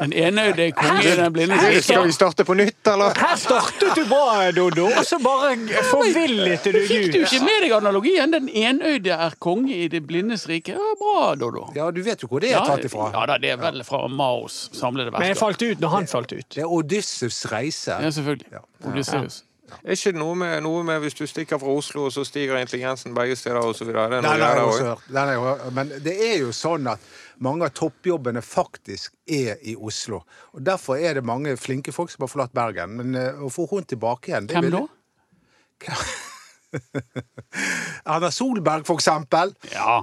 [0.00, 3.14] Den enøyde konge i den blinde Skal vi starte på nytt, eller?
[3.20, 5.54] Her startet du bra, Dodo, og så bare
[5.90, 6.88] forvillet du ut.
[6.88, 8.34] Fikk du ikke med deg analogien?
[8.34, 10.76] Den enøyde er konge i det blindes rike.
[10.76, 11.68] Ja, bra, Dodo.
[11.76, 13.10] Ja, du vet jo hvor det er tatt ifra.
[13.14, 16.34] Ja da, det er vel fra Maos samlede Men jeg falt ut når han falt
[16.34, 16.48] ut.
[16.54, 17.96] Det er Odysseus reise.
[18.02, 18.50] Ja, selvfølgelig.
[18.52, 18.64] Ja.
[18.90, 19.44] Odysseus.
[19.82, 23.14] Er ikke det noe noe med hvis du stikker fra Oslo, og så stiger intelligensen
[23.16, 24.08] begge steder, og så videre?
[24.12, 25.72] Det er noe Den har jeg også hørt.
[25.74, 27.08] Men det er jo sånn at
[27.42, 30.22] mange av toppjobbene faktisk er i Oslo.
[30.54, 32.96] Og Derfor er det mange flinke folk som har forlatt Bergen.
[33.00, 34.84] Men eh, å få hun tilbake igjen det Hvem da?
[38.06, 39.52] Erna Solberg, for eksempel.
[39.74, 40.00] Ja.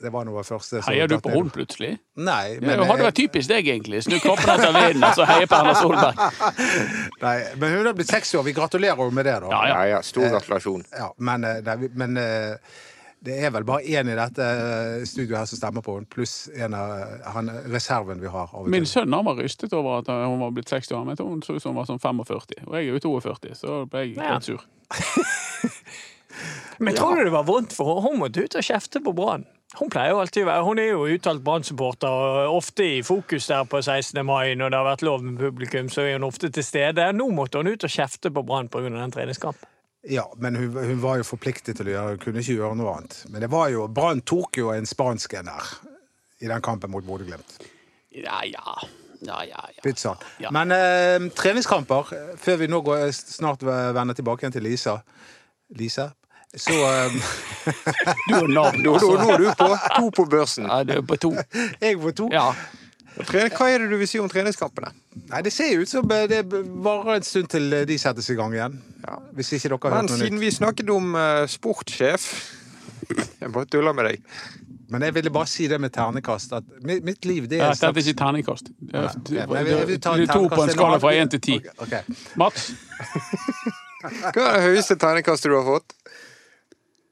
[0.00, 0.78] Det var noe av første.
[0.82, 1.88] som Heier du på henne plutselig?
[2.22, 4.02] Nei, Det hadde vært typisk deg, egentlig.
[4.06, 6.20] Snu kroppen etter vinden, og så heie på Erna Solberg.
[7.26, 8.44] nei, men hun har blitt 60 år.
[8.46, 9.48] Vi gratulerer henne med det, da.
[9.50, 10.02] Ja, Ja, ja.
[10.06, 10.84] Stor gratulasjon.
[10.94, 12.54] Ja, men, eh, nei, men eh,
[13.26, 16.36] det er vel bare én i dette eh, studioet her som stemmer på henne, pluss
[16.54, 18.54] en av eh, han, reserven vi har.
[18.54, 21.04] av Min sønn han var rystet over at hun var blitt 60 år.
[21.10, 22.62] Men hun så ut som hun var sånn 45.
[22.70, 24.36] Og jeg er jo 42, så ble jeg Ja.
[24.38, 24.62] litt sur.
[26.78, 28.12] Men tror du det var vondt for henne?
[28.12, 29.42] Hun måtte ut og kjefte på Brann.
[29.76, 33.50] Hun pleier jo alltid å være Hun er jo uttalt Brann-supporter, og ofte i fokus
[33.50, 34.20] der på 16.
[34.24, 37.10] mai når det har vært lov med publikum, så er hun ofte til stede.
[37.12, 38.88] Nå måtte hun ut og kjefte på Brann pga.
[38.88, 39.68] den treningskampen.
[40.08, 42.94] Ja, men hun, hun var jo forpliktet til å gjøre Hun kunne ikke gjøre noe
[42.96, 43.18] annet.
[43.28, 45.74] Men det var jo Brann tok jo en spansk en der
[46.38, 47.58] i den kampen mot Bodø-Glimt.
[48.14, 48.78] Ja, ja.
[49.26, 49.94] Ja, ja, ja.
[49.98, 50.20] Sånn.
[50.38, 50.52] Ja.
[50.54, 55.00] Men eh, treningskamper, før vi nå går, snart vender tilbake igjen til Lisa
[55.76, 56.06] Lise,
[56.56, 57.20] så um,
[58.28, 60.68] Du har navn, Nå, nå, nå er du på to på børsen.
[60.68, 61.32] Ja, du er på to.
[61.80, 62.28] Jeg får to.
[62.32, 62.52] Ja.
[63.18, 64.92] Hva er det du vil si om treningskampene?
[65.28, 68.36] Nei, Det ser ut som eh, det varer en stund til eh, de settes i
[68.38, 68.78] gang igjen.
[69.34, 72.28] Hvis ikke dere har Men hørt noe siden vi snakket om uh, sportssjef
[73.42, 74.22] Jeg bare tuller med deg.
[74.88, 76.52] Men jeg ville bare si det med ternekast.
[76.56, 78.70] At mitt, mitt liv, det Ja, er Dette er ikke terningkast.
[78.78, 81.42] Du Nei, okay, men jeg jeg du er to på en skala fra én til
[81.44, 81.58] ti.
[81.58, 82.24] Ok, ok.
[82.40, 82.70] Mats?
[83.98, 85.97] Hva er det høyeste ternekastet du har fått?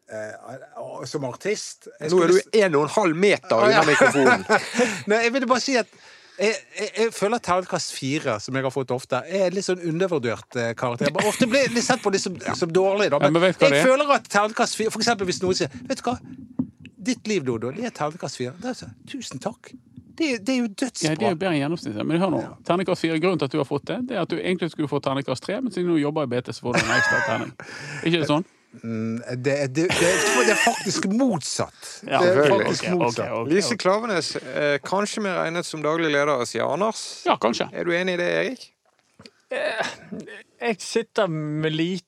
[0.06, 3.80] Eh, som artist jeg Nå er du en og en halv meter ja.
[3.80, 4.44] unna mikrofonen.
[5.10, 5.90] Nei, jeg ville bare si at
[6.36, 9.80] jeg, jeg, jeg føler at terningkast fire, som jeg har fått ofte, er litt sånn
[9.88, 11.10] undervurdert eh, karakter.
[11.16, 13.18] Bare Ofte blir litt sett på litt som, som dårlig, da.
[13.18, 13.88] Ja, men du hva jeg det er?
[13.88, 16.18] føler at terningkast fire For eksempel hvis noen sier Vet du hva?
[17.06, 18.74] Ditt liv, Dodo, det er terningkast fire.
[19.10, 19.72] Tusen takk.
[20.16, 21.30] Det, det er jo Ja, det er dødsbra.
[21.30, 22.06] jo bedre enn gjennomsnittet.
[22.08, 22.42] Men hør nå.
[22.68, 23.18] Terningkast fire.
[23.22, 25.44] Grunnen til at du har fått det, det er at du egentlig skulle få terningkast
[25.44, 27.52] tre, men siden du jobber i BT, så får du en ekstra terning.
[28.02, 28.46] Ikke det sånn?
[28.82, 31.92] Det, det, det, det er faktisk motsatt.
[32.10, 33.30] Ja, det er faktisk Ok, ok, motsatt.
[33.40, 33.76] okay, Lise.
[33.80, 37.04] Klavenes, eh, kanskje vi regnet som daglig leder, sier Anders.
[37.26, 37.68] Ja, kanskje.
[37.72, 38.66] Er du enig i det, Erik?
[40.60, 42.04] Jeg sitter med lite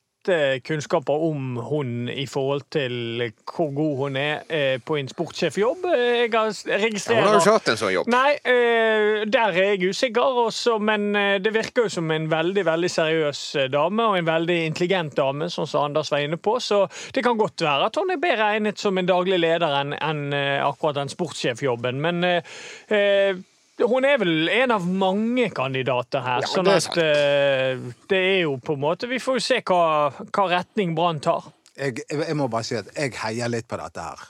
[0.65, 5.87] kunnskaper om hun i forhold til hvor god hun er eh, på en sportssjefjobb.
[5.89, 8.11] Jeg har Ja, hun har jo ikke hatt en sånn jobb.
[8.13, 12.65] Nei, eh, der er jeg usikker, også, men eh, det virker jo som en veldig
[12.69, 16.59] veldig seriøs eh, dame, og en veldig intelligent dame, sånn som Anders var inne på.
[16.63, 20.25] Så det kan godt være at hun er bedre egnet som en daglig leder enn
[20.37, 22.03] eh, akkurat den sportssjefjobben.
[22.05, 22.59] Men eh,
[22.95, 23.39] eh,
[23.79, 26.43] hun er vel en av mange kandidater her.
[26.43, 29.61] Ja, sånn det at uh, det er jo på en måte Vi får jo se
[29.69, 31.47] hva, hva retning Brann tar.
[31.79, 34.27] Jeg, jeg, jeg må bare si at jeg heier litt på dette her.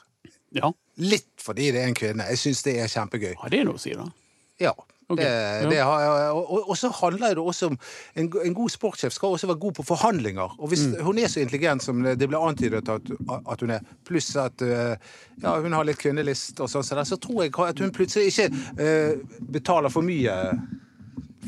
[0.58, 0.72] Ja.
[1.00, 2.28] Litt fordi det er en kvinne.
[2.32, 3.34] Jeg syns det er kjempegøy.
[3.34, 4.08] ja, det er noe å si, da.
[4.60, 4.74] Ja.
[5.08, 7.78] Ok, Det, det har, og, og, så handler det også om
[8.14, 10.56] en, en god sportssjef skal også være god på forhandlinger.
[10.58, 11.04] Og hvis Mm.
[11.04, 13.08] hun er så intelligent som det ble antydet at,
[13.52, 14.96] at hun er, pluss at øh,
[15.42, 18.50] ja, hun har litt kvinnelist og sånn, så, så tror jeg at hun plutselig ikke
[18.52, 19.16] uh,
[19.48, 20.36] betaler for mye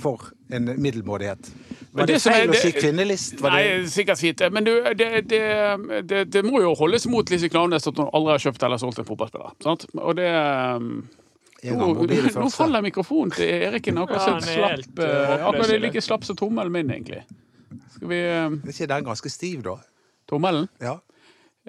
[0.00, 1.52] for en middelmådighet.
[1.92, 3.40] Var det det, feil å si kvinnelist?
[3.44, 4.42] Nei, sikkert fint.
[4.54, 5.40] Men du, det, det,
[6.08, 9.02] det, det må jo holdes mot Lise Klaveness at hun aldri har kjøpt eller solgt
[9.02, 9.56] en fotballspiller.
[9.64, 9.84] Sant?
[9.98, 10.30] Og det
[12.40, 16.24] nå, faller mikrofonen til Eriken akkurat Ja, er eh, eh, Akkurat det er like slapp
[16.24, 17.22] som tommelen min, egentlig.
[17.94, 19.76] Skal vi uh, Er ikke den ganske stiv, da?
[20.30, 20.68] Tommelen?
[20.80, 20.98] Ja.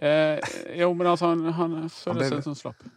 [0.01, 0.39] Eh,
[0.79, 2.87] jo, men altså, han, han føler seg sånn slapp.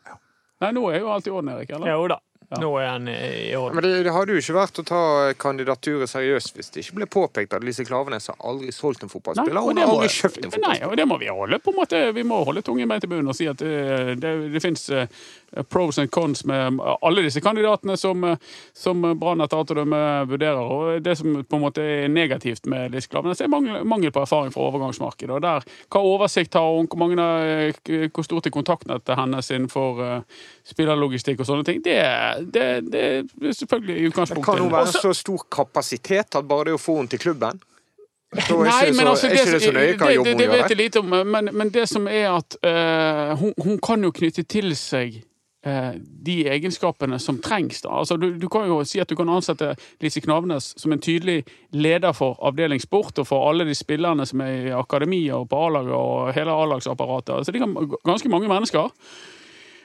[0.62, 1.90] Nei, nå er jo alt i orden, Erik, eller?
[1.90, 2.20] Jo da.
[2.54, 2.60] Ja.
[2.62, 3.78] Nå er han eh, i orden.
[3.78, 5.02] Men det, det hadde jo ikke vært å ta
[5.44, 9.60] kandidaturet seriøst hvis det ikke ble påpekt at Lise Klavenes har aldri solgt en fotballspiller.
[9.60, 10.84] og Hun har aldri kjøpt en fotballspiller.
[10.84, 12.02] Nei, og det må vi holde på en måte.
[12.14, 14.88] Vi må holde tungen beint i bunnen og si at det, det, det fins
[15.62, 18.36] pros and cons med alle disse kandidatene som, eh,
[18.72, 20.60] som Brann etter alt å dømme vurderer.
[20.60, 24.24] Og det som på en måte er negativt med Lise Klaveness, er mangel, mangel på
[24.24, 25.34] erfaring fra overgangsmarkedet.
[25.36, 30.00] Og der, hva oversikt har hun, hvor, mange, eh, hvor stort er kontaktnettet hennes innenfor
[30.02, 31.98] uh, spillerlogistikk og sånne ting, det,
[32.54, 36.76] det, det er selvfølgelig utgangspunktet Kan hun være Også, så stor kapasitet at bare det
[36.78, 37.62] å få henne til klubben
[38.34, 40.78] så Nei, ikke men altså, det, ikke det så nøye hva det, jobb vet jeg
[40.78, 44.74] lite om, men, men det som er at uh, hun, hun kan jo knytte til
[44.78, 45.20] seg
[45.66, 45.92] uh,
[46.26, 47.84] de egenskapene som trengs.
[47.84, 47.92] Da.
[48.00, 51.44] Altså, du, du kan jo si at du kan ansette Lise Knavnes som en tydelig
[51.70, 55.62] leder for avdeling sport og for alle de spillerne som er i akademia og på
[55.68, 57.36] A-laget og hele A-lagsapparatet.
[57.38, 58.90] Altså, det kan ganske mange mennesker.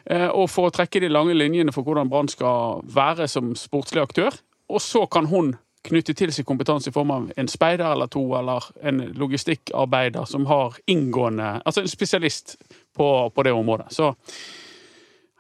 [0.06, 4.04] Eh, og for å trekke de lange linjene for hvordan Brann skal være som sportslig
[4.04, 4.38] aktør.
[4.70, 5.56] Og så kan hun
[5.88, 10.46] knytte til seg kompetanse i form av en speider eller to, eller en logistikkarbeider som
[10.50, 12.58] har inngående Altså en spesialist
[12.96, 13.88] på, på det området.
[13.96, 14.12] Så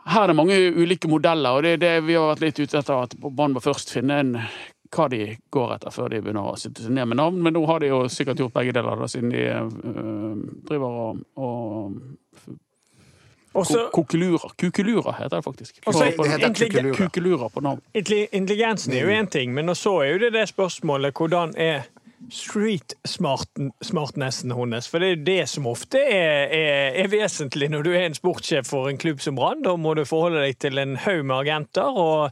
[0.10, 2.80] her er det mange ulike modeller, og det er det vi har vært litt ute
[2.80, 3.04] etter.
[3.04, 4.38] At Brann må først finne en
[4.90, 7.44] hva de går etter før de begynner å sitte seg ned med navn.
[7.46, 11.20] Men nå har de jo sikkert gjort begge deler, da, siden de øh, driver og,
[11.38, 12.56] og
[13.54, 15.14] Også, Kokelurer.
[15.18, 15.80] Heter det faktisk.
[15.86, 16.94] Også, Det heter.
[16.94, 17.82] Kukelurer på navn.
[17.94, 21.82] intelligensen er jo én ting, men så er jo det det spørsmålet hvordan er
[22.32, 24.88] street-smartnessen hennes?
[24.92, 28.16] For det er jo det som ofte er, er, er vesentlig når du er en
[28.18, 29.64] sportssjef for en klubb som Brann.
[29.66, 32.30] Da må du forholde deg til en haug med agenter, og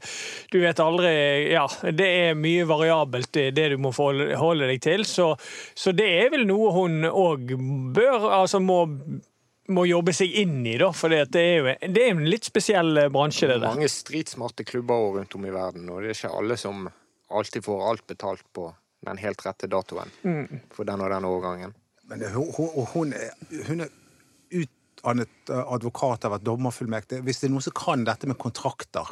[0.53, 1.13] du vet aldri
[1.53, 5.06] Ja, det er mye variabelt, det, det du må forholde deg til.
[5.08, 5.36] Så,
[5.77, 7.41] så det er vel noe hun òg
[7.95, 8.86] bør Altså må
[9.73, 12.45] må jobbe seg inn i, da, for det er jo det er jo en litt
[12.47, 13.67] spesiell eh, bransje, det der.
[13.73, 16.88] Mange stridsmarte klubber rundt om i verden, og det er ikke alle som
[17.30, 18.69] alltid får alt betalt på
[19.08, 20.62] den helt rette datoen Mm.
[20.73, 21.73] for den og den årgangen.
[22.08, 23.32] Men det- hun, hun, hun er,
[23.67, 23.89] hun er
[24.51, 27.19] utdannet eh, advokat, har vært dommerfullmektig.
[27.27, 29.12] Hvis det er noen som kan dette med kontrakter,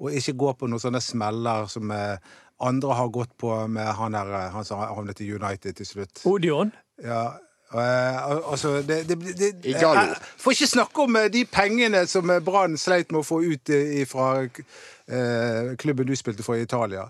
[0.00, 2.16] og ikke går på noen sånne smeller som eh,
[2.60, 6.24] andre har gått på med han der, han som havnet i United til slutt.
[6.28, 6.72] Odion.
[7.04, 7.36] Ja,
[7.74, 12.32] eh, al- altså det, det, det, jeg Får ikke snakke om eh, de pengene som
[12.44, 13.72] Brann sleit med å få ut
[14.10, 17.08] fra eh, klubben du spilte for i Italia.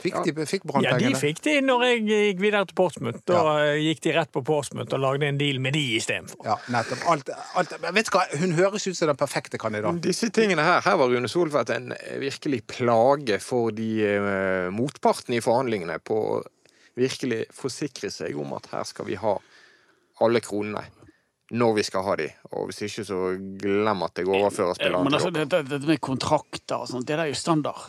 [0.00, 3.18] Fikk, de, fikk Brann Ja, de fikk de når jeg gikk videre til Portsmouth.
[3.28, 3.72] Da ja.
[3.84, 6.40] gikk de rett på Portsmouth og lagde en deal med de istedenfor.
[6.46, 7.02] Ja, nettopp.
[7.12, 7.28] Alt,
[7.60, 8.22] alt, vet du hva?
[8.40, 10.00] Hun høres ut som den perfekte kandidaten.
[10.00, 11.92] Disse tingene her, her var Rune Soltvedt en
[12.22, 13.90] virkelig plage for de
[14.72, 16.40] motpartene i forhandlingene på å
[16.96, 19.36] virkelig forsikre seg om at her skal vi ha
[20.20, 20.82] alle kronene
[21.50, 23.16] når vi skal ha de, og hvis ikke så
[23.58, 25.48] glem at jeg overfører spillerne Men altså, til dere.
[25.50, 27.80] dette, dette med kontrakter og sånt, det der er jo standard.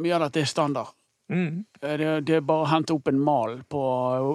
[0.00, 0.94] Mye av dette er standard.
[1.28, 1.66] Mm.
[1.82, 3.82] Eh, Det, det er bare å hente opp en mal på,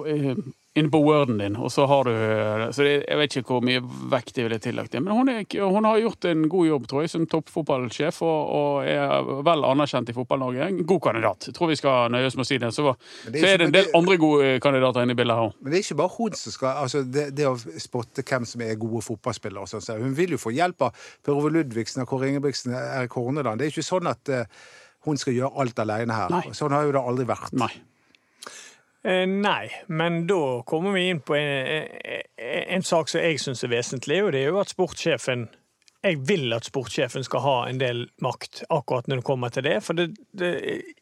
[0.06, 0.36] eh,
[0.74, 3.62] inne på Worden din, og så har du eh, Så det, jeg vet ikke hvor
[3.64, 5.02] mye vekt de ville tillagt det.
[5.04, 8.88] Men hun, er, hun har gjort en god jobb, tror jeg, som toppfotballsjef, og, og
[8.90, 10.66] er vel anerkjent i Fotball-Norge.
[10.66, 11.48] En god kandidat.
[11.50, 12.72] Jeg tror vi skal nøye oss med å si det.
[12.74, 12.96] Så,
[13.28, 15.56] det er så er det en del andre gode kandidater inne i bildet her òg.
[15.62, 17.54] Men det er ikke bare hun som skal altså det, det å
[17.86, 19.62] spotte hvem som er gode fotballspillere.
[19.62, 23.14] og sånn, så Hun vil jo få hjelp av Per Ove Ludvigsen, Kåre Ingebrigtsen, Erik
[23.14, 23.62] Horneland.
[23.62, 24.46] Det er ikke sånn at eh,
[25.06, 26.34] hun skal gjøre alt alene her.
[26.34, 26.46] Nei.
[26.56, 27.54] Sånn har jo det aldri vært.
[27.62, 27.70] Nei.
[29.04, 32.22] Eh, nei, men da kommer vi inn på en, en,
[32.78, 35.48] en sak som jeg syns er vesentlig, og det er jo at sportssjefen
[36.04, 39.78] jeg vil at sportssjefen skal ha en del makt akkurat når det kommer til det.
[39.84, 40.50] For det, det,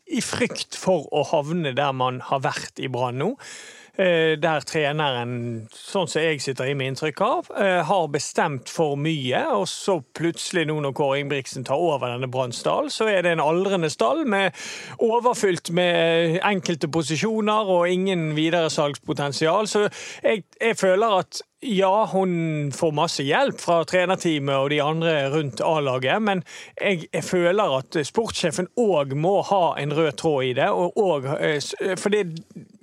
[0.07, 5.67] i frykt for å havne der man har vært i Brann nå, eh, der treneren,
[5.77, 9.99] sånn som jeg sitter i med inntrykk av, eh, har bestemt for mye, og så
[10.17, 14.25] plutselig nå når Kåre Ingebrigtsen tar over denne Brannsdal, så er det en aldrende stall
[14.25, 14.57] med
[14.99, 19.69] overfylt med enkelte posisjoner og ingen videresalgspotensial.
[19.69, 19.87] Så
[20.23, 25.61] jeg, jeg føler at ja, hun får masse hjelp fra trenerteamet og de andre rundt
[25.63, 26.43] A-laget, men
[26.81, 30.71] jeg, jeg føler at sportssjefen òg må ha en rød tråd i det.
[30.73, 31.61] Og, og, eh,
[32.01, 32.41] for det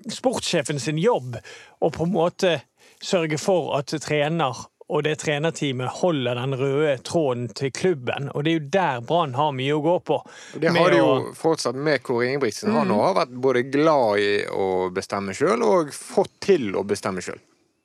[0.09, 1.37] sportssjefen sin jobb
[1.81, 2.61] å på en måte
[3.01, 8.31] sørge for at trener og det trenerteamet holder den røde tråden til klubben.
[8.33, 10.17] Og det er jo der Brann har mye å gå på.
[10.59, 12.71] Det har de jo å- fortsatt med Kåre Ingebrigtsen.
[12.73, 12.95] Han Mm.
[12.97, 17.37] har vært både glad i å bestemme sjøl og fått til å bestemme sjøl.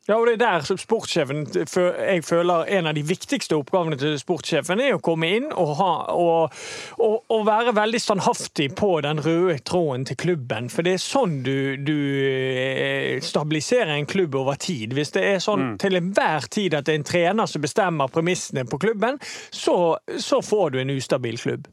[0.05, 4.83] Ja, og det er der sportssjefen jeg føler en av de viktigste oppgavene til sportssjefen
[4.85, 6.53] er å komme inn og, ha, og,
[7.01, 10.69] og, og være veldig standhaftig på den røde tråden til klubben.
[10.69, 14.93] For det er sånn du, du eh, stabiliserer en klubb over tid.
[14.93, 18.69] Hvis det er sånn til enhver tid at det er en trener som bestemmer premissene
[18.69, 19.17] på klubben,
[19.49, 21.73] så, så får du en ustabil klubb.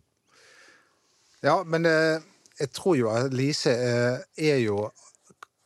[1.43, 2.23] Ja, men eh,
[2.63, 4.85] jeg tror jo at Lise eh, er jo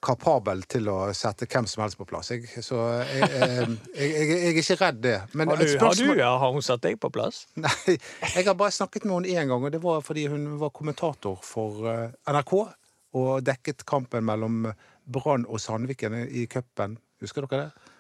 [0.06, 2.30] kapabel til å sette hvem som helst på plass.
[2.34, 3.62] Jeg, så jeg, eh,
[3.98, 5.16] jeg, jeg, jeg er ikke redd det.
[5.34, 7.44] Men Har, du, et har, du, ja, har hun satt deg på plass?
[7.66, 10.74] Nei, jeg har bare snakket med henne én gang, og det var fordi hun var
[10.76, 12.54] kommentator for eh, NRK
[13.16, 14.66] og dekket kampen mellom
[15.06, 16.98] Brann og Sandviken i cupen.
[17.24, 17.92] Husker dere det?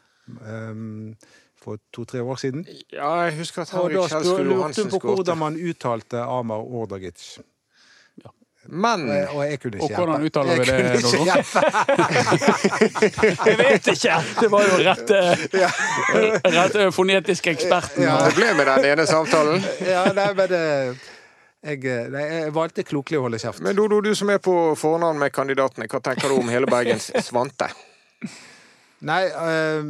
[0.41, 1.13] Um,
[1.61, 2.65] for to-tre år siden.
[2.93, 5.55] Ja, jeg husker at Harry da Henrik spør- Da lurte Johansen hun på hvordan man
[5.57, 7.21] uttalte Amar Ordagic.
[8.67, 11.43] Men Og jeg kunne ikke Og hvordan uttaler vi Jeg kunne det, ikke
[13.49, 14.15] Jeg vet ikke!
[14.41, 18.03] Det var jo rett rette Rett eh, fonetisk eksperten.
[18.03, 18.15] Ja.
[18.25, 19.61] det ble med den ene samtalen.
[19.85, 20.49] Ja, nei, men
[21.65, 23.63] jeg, eh, nei, jeg valgte klokelig å holde kjeft.
[23.65, 27.09] Men Dodo, du som er på fornavn med kandidatene, hva tenker du om hele Bergens
[27.25, 27.71] Svante?
[29.05, 29.87] Nei, eh, eh,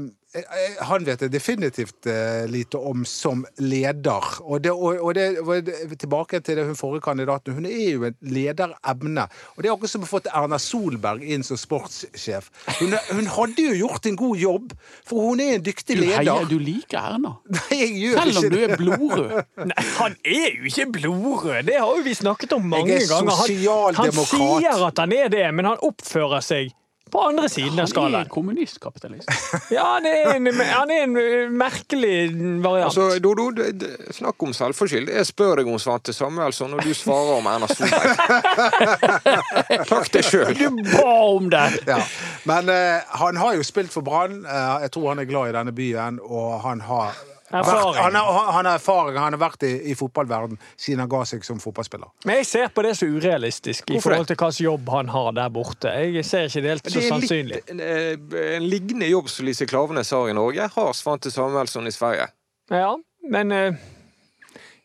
[0.89, 4.27] han vet jeg definitivt eh, lite om som leder.
[4.43, 7.55] Og, det, og, og, det, og tilbake til det hun forrige kandidaten.
[7.55, 9.27] Hun er jo en lederemne.
[9.55, 12.51] Og det er akkurat som å få Erna Solberg inn som sportssjef.
[12.81, 14.75] Hun, hun hadde jo gjort en god jobb,
[15.07, 16.21] for hun er en dyktig Du, leder.
[16.21, 17.35] heier, du liker Erna.
[17.55, 19.35] Nei, jeg gjør Selv om ikke du er blodrød.
[19.71, 21.61] Nei, han er jo ikke blodrød!
[21.69, 23.43] Det har jo vi snakket om mange Jeg er ganger.
[23.95, 26.73] Han, han sier at han er det, men han oppfører seg
[27.15, 28.29] på andre siden av Han er skalaen.
[28.29, 29.29] kommunistkapitalist.
[29.75, 32.15] Ja, han er en, han er en uh, merkelig
[32.63, 32.91] variant.
[32.91, 33.47] Altså, Dodo,
[34.13, 35.11] snakk om selvforskyldt.
[35.15, 38.11] Jeg spør deg om Svante Samuelsson, og du svarer om Erna Solberg.
[39.91, 40.51] Takk deg sjøl.
[40.59, 41.65] Du ba om det!
[41.87, 42.01] Ja.
[42.49, 44.43] Men uh, han har jo spilt for Brann.
[44.45, 47.15] Uh, jeg tror han er glad i denne byen, og han har
[47.51, 48.01] Erfaring.
[48.03, 49.17] Han, har, han har erfaring.
[49.21, 52.09] Han har vært i, i fotballverden siden han ga seg som fotballspiller.
[52.25, 55.51] Men jeg ser på det som urealistisk i forhold til hvilken jobb han har der
[55.53, 55.91] borte.
[56.09, 57.59] Jeg ser ikke det helt så Det er en, sannsynlig.
[57.61, 61.87] litt, en, eh, en lignende jobb som Lise Klavenes har i Norge, har Svante Samuelsson
[61.87, 62.27] i Sverige.
[62.73, 62.95] Ja,
[63.29, 63.77] men eh,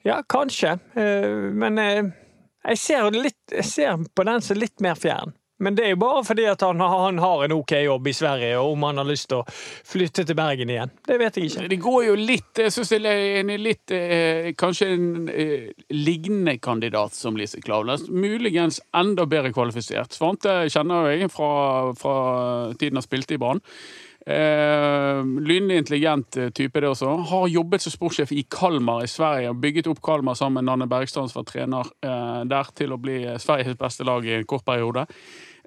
[0.04, 0.76] Ja, kanskje.
[0.94, 5.32] Eh, Men jeg ser, litt, jeg ser på den som litt mer fjern.
[5.60, 8.58] Men det er jo bare fordi at han, han har en OK jobb i Sverige,
[8.60, 9.56] og om han har lyst til å
[9.92, 10.92] flytte til Bergen igjen.
[11.06, 11.66] Det vet jeg ikke.
[11.70, 16.56] Det går jo litt Jeg syns det er en litt eh, Kanskje en eh, lignende
[16.62, 18.08] kandidat som Lise Klaveness.
[18.08, 20.16] Muligens enda bedre kvalifisert.
[20.16, 21.50] Svante kjenner jeg fra,
[21.98, 22.14] fra
[22.80, 23.60] tiden han spilte i Brann.
[24.26, 27.08] Eh, Lynlig intelligent eh, type, det også.
[27.30, 30.88] Har jobbet som sportssjef i Kalmar i Sverige og bygget opp Kalmar sammen med Nanne
[30.90, 34.66] Bergstrand, som var trener eh, der, til å bli Sveriges beste lag i en kort
[34.68, 35.06] periode.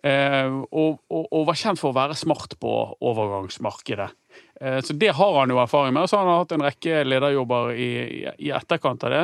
[0.03, 2.71] Eh, og, og, og var kjent for å være smart på
[3.07, 4.09] overgangsmarkedet.
[4.59, 6.03] Eh, så det har han jo erfaring med.
[6.03, 7.91] Og så har han hatt en rekke lederjobber i,
[8.35, 9.21] i, etterkant av det.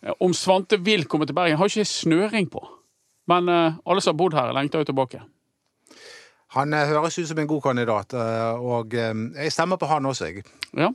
[0.00, 2.64] Eh, om Svante vil komme til Bergen, har ikke snøring på.
[3.28, 5.22] Men alle som har bodd her, lengter jo tilbake.
[6.52, 8.12] Han høres ut som en god kandidat,
[8.60, 10.44] og jeg stemmer på han også, jeg.
[10.76, 10.90] Ja,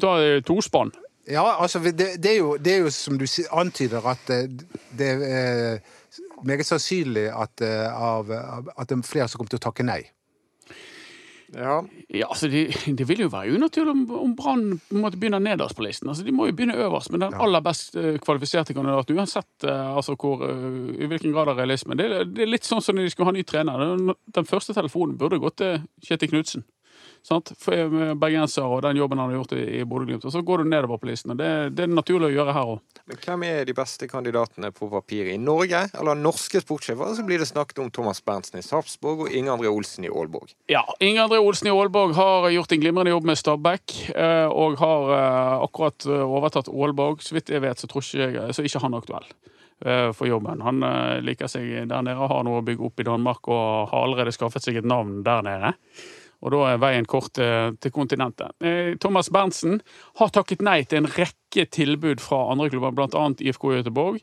[0.00, 0.94] da er det tospann.
[1.28, 4.64] Ja, altså, det, det, er jo, det er jo som du antyder, at det,
[4.96, 5.12] det
[6.44, 10.02] meget sannsynlig at, eh, av, at det er flere som kommer til å takke nei.
[11.54, 11.76] Ja.
[12.08, 12.64] Ja, altså det,
[12.98, 16.08] det vil jo være unaturlig om, om Brann på en begynner nederst på listen.
[16.10, 19.96] Altså De må jo begynne øverst med den aller best eh, kvalifiserte kandidaten, uansett eh,
[19.96, 21.94] altså hvor, i hvilken grad av realisme.
[22.00, 23.84] Det, det er litt sånn som når de skulle ha ny trener.
[23.84, 26.66] Den, den første telefonen burde gått til Kjetil Knutsen.
[27.24, 27.54] Sant?
[27.72, 30.26] Eh, Bergenser og den jobben han har gjort i, i Bodø-Glimt.
[30.28, 31.32] Og så går du nedover på listen.
[31.32, 32.82] og Det, det er naturlig å gjøre her òg.
[33.08, 35.86] Men hvem er de beste kandidatene på papir i Norge?
[35.96, 37.14] Eller norske sportssjefer?
[37.16, 40.52] Så blir det snakket om Thomas Berntsen i Sarpsborg og Inge André Olsen i Aalborg.
[40.72, 44.76] Ja, Inge André Olsen i Aalborg har gjort en glimrende jobb med Stabæk, eh, og
[44.84, 47.24] har eh, akkurat overtatt Aalborg.
[47.24, 49.32] Så vidt jeg vet, så, tror ikke jeg, så er ikke han aktuell
[50.14, 50.62] for jobben.
[50.64, 50.78] Han
[51.26, 54.64] liker seg der nede, har noe å bygge opp i Danmark og har allerede skaffet
[54.64, 55.72] seg et navn der nede.
[56.44, 58.52] Og da er veien kort eh, til kontinentet.
[58.60, 59.80] Eh, Thomas Berntsen
[60.20, 63.24] har takket nei til en rekke tilbud fra andre klubber, bl.a.
[63.40, 64.20] IFK Göteborg.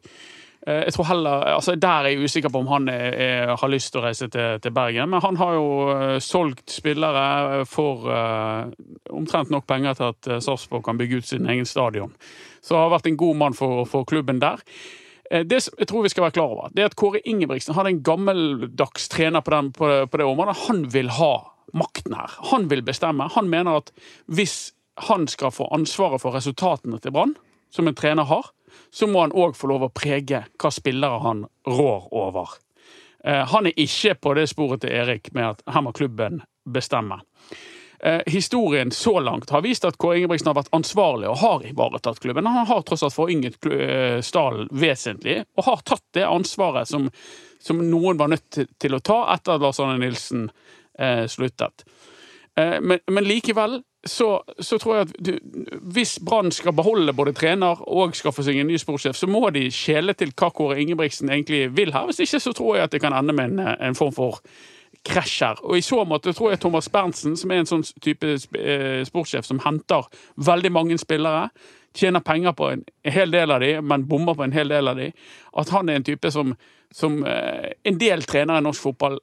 [0.68, 3.74] Eh, Jeg tror heller, altså Der er jeg usikker på om han er, er, har
[3.74, 5.10] lyst til å reise til, til Bergen.
[5.10, 8.70] Men han har jo solgt spillere for uh,
[9.10, 12.14] omtrent nok penger til at Sarpsborg kan bygge ut sin egen stadion.
[12.62, 14.62] Så har vært en god mann for, for klubben der.
[15.32, 17.94] Det jeg tror vi skal være klar over, det er at Kåre Ingebrigtsen han er
[17.94, 20.58] en gammeldags trener på, den, på, på det området.
[20.68, 21.32] Han vil ha
[21.78, 22.32] makten her.
[22.52, 23.30] Han vil bestemme.
[23.36, 23.92] Han mener at
[24.28, 24.74] hvis
[25.08, 27.36] han skal få ansvaret for resultatene til Brann,
[27.72, 28.52] som en trener har,
[28.92, 32.58] så må han òg få lov å prege hva spillere han rår over.
[33.24, 37.22] Eh, Han er ikke på det sporet til Erik med at her må klubben bestemme.
[38.04, 42.20] Eh, historien så langt har vist at Kåre Ingebrigtsen har vært ansvarlig og har ivaretatt
[42.20, 42.50] klubben.
[42.50, 47.12] Han har tross alt forynget eh, stallen vesentlig, og har tatt det ansvaret som,
[47.62, 50.50] som noen var nødt til, å ta etter at Lars Arne Nilsen
[51.28, 51.86] sluttet.
[52.58, 55.32] Eh, men, men likevel så, så tror jeg at du,
[55.94, 59.68] hvis Brann skal beholde både trener og skaffe seg en ny sportssjef, så må de
[59.72, 62.08] skjele til hva Kåre Ingebrigtsen egentlig vil her.
[62.10, 64.42] Hvis ikke så tror jeg at det kan ende med en, en form for
[65.06, 65.62] krasj her.
[65.64, 69.02] Og i så måte tror jeg Thomas Berntsen, som er en sånn type sp- eh,
[69.08, 70.10] sportssjef som henter
[70.42, 71.50] veldig mange spillere,
[71.98, 74.98] tjener penger på en hel del av de, men bommer på en hel del av
[74.98, 75.10] de,
[75.60, 76.54] at han er en type som,
[76.94, 79.20] som eh, en del trenere i norsk fotball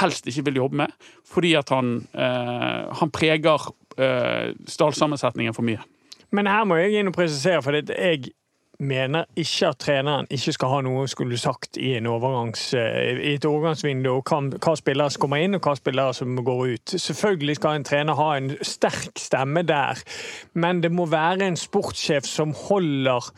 [0.00, 0.96] helst ikke vil jobbe med,
[1.26, 5.80] fordi at han, eh, han preger eh, stallsammensetningen for mye.
[6.30, 8.32] Men her må jeg inn og presisere, for jeg
[8.78, 13.46] mener ikke at treneren ikke skal ha noe skulle sagt i, overgangs, eh, i et
[13.48, 16.94] overgangsvindu, hva spillere som kommer inn og hva spillere som går ut.
[16.94, 19.98] Selvfølgelig skal en trener ha en sterk stemme der,
[20.54, 23.32] men det må være en sportssjef som holder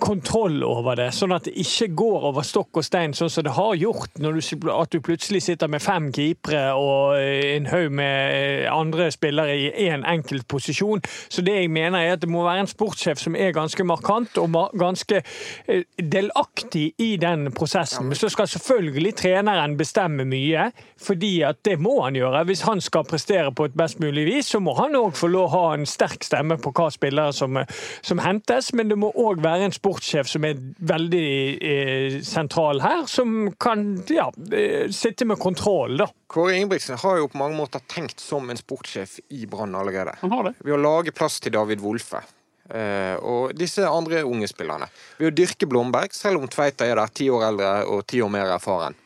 [0.00, 3.54] kontroll over det, sånn at det ikke går over stokk og stein, sånn som det
[3.56, 4.14] har gjort.
[4.18, 4.30] Du,
[4.74, 9.56] at du plutselig sitter med fem keepere og eh, en haug med eh, andre spillere
[9.56, 11.02] i én en enkelt posisjon.
[11.28, 14.38] Så det jeg mener er at det må være en sportssjef som er ganske markant
[14.42, 18.08] og ganske eh, delaktig i den prosessen.
[18.10, 22.44] Men så skal selvfølgelig treneren bestemme mye, fordi at det må han gjøre.
[22.48, 25.48] Hvis han skal prestere på et best mulig vis, så må han òg få lov
[25.48, 27.58] å ha en sterk stemme på hva spillere som,
[28.02, 29.83] som hentes, men det må òg være en sportssjef
[30.24, 31.28] som er veldig
[31.62, 36.08] eh, sentral her, som kan ja, eh, sitte med kontroll, da.
[36.26, 40.16] Kåre Ingebrigtsen har jo på mange måter tenkt som en sportssjef i Brann allerede.
[40.20, 40.54] Han har det.
[40.64, 42.22] Ved å lage plass til David Wolfe.
[42.70, 44.88] eh, og disse andre unge spillerne.
[45.18, 48.32] Ved å dyrke Blomberg, selv om Tveita er der ti år eldre og ti år
[48.32, 48.96] mer erfaren.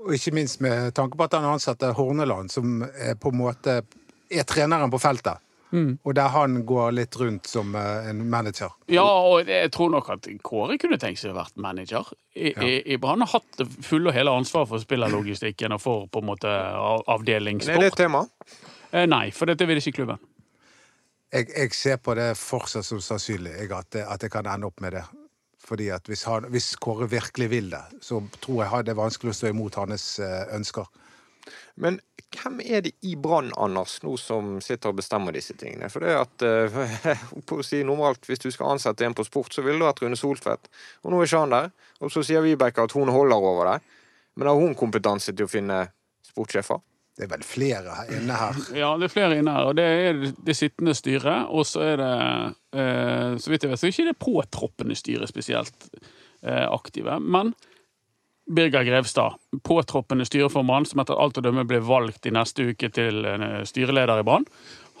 [0.00, 3.80] Og ikke minst med tanke på at han ansetter Horneland, som er på en måte
[4.30, 5.40] er treneren på feltet.
[5.74, 8.76] Og der han går litt rundt som eh, en manager.
[8.92, 12.68] Ja, og jeg tror nok at Kåre kunne tenkt seg å vært manager i, ja.
[12.86, 13.24] i Brann.
[13.26, 16.54] Har hatt det fulle og hele ansvaret for spillerlogistikken og for på en måte
[17.16, 17.74] avdelingssport.
[17.74, 18.24] er det et tema?
[18.92, 20.22] Eh, Nei, for dette vil ikke klubben.
[21.34, 24.70] Jeg, jeg ser på det fortsatt som sannsynlig jeg, at, det, at jeg kan ende
[24.70, 25.04] opp med det.
[25.66, 29.34] Fordi at hvis, han, hvis Kåre virkelig vil det, så tror jeg det er vanskelig
[29.34, 30.86] å stå imot hans eh, ønsker.
[31.76, 31.98] Men
[32.36, 35.90] hvem er det i Brann, Anders, nå som sitter og bestemmer disse tingene?
[35.92, 39.24] For det er at, eh, på å si normalt, Hvis du skal ansette en på
[39.26, 40.70] sport, så ville det vært Rune Soltvedt.
[41.04, 41.70] Og nå er ikke han der.
[42.00, 43.78] Og så sier Vibeke at hun holder over det.
[44.36, 45.86] Men har hun kompetanse til å finne
[46.26, 46.82] sportssjefer?
[47.16, 48.58] Det er vel flere inne her.
[48.82, 49.70] Ja, det er flere inne her.
[49.70, 50.18] Og det er
[50.48, 51.48] det sittende styret.
[51.48, 52.10] Og så er det,
[52.76, 55.88] eh, så vidt jeg vet, så er det ikke det påtroppende styret spesielt
[56.42, 57.16] eh, aktive.
[57.20, 57.54] Men
[58.46, 63.24] Birger Grevstad, påtroppende styreformann, som etter alt å dømme blir valgt i neste uke til
[63.26, 64.46] eh, styreleder i Brann,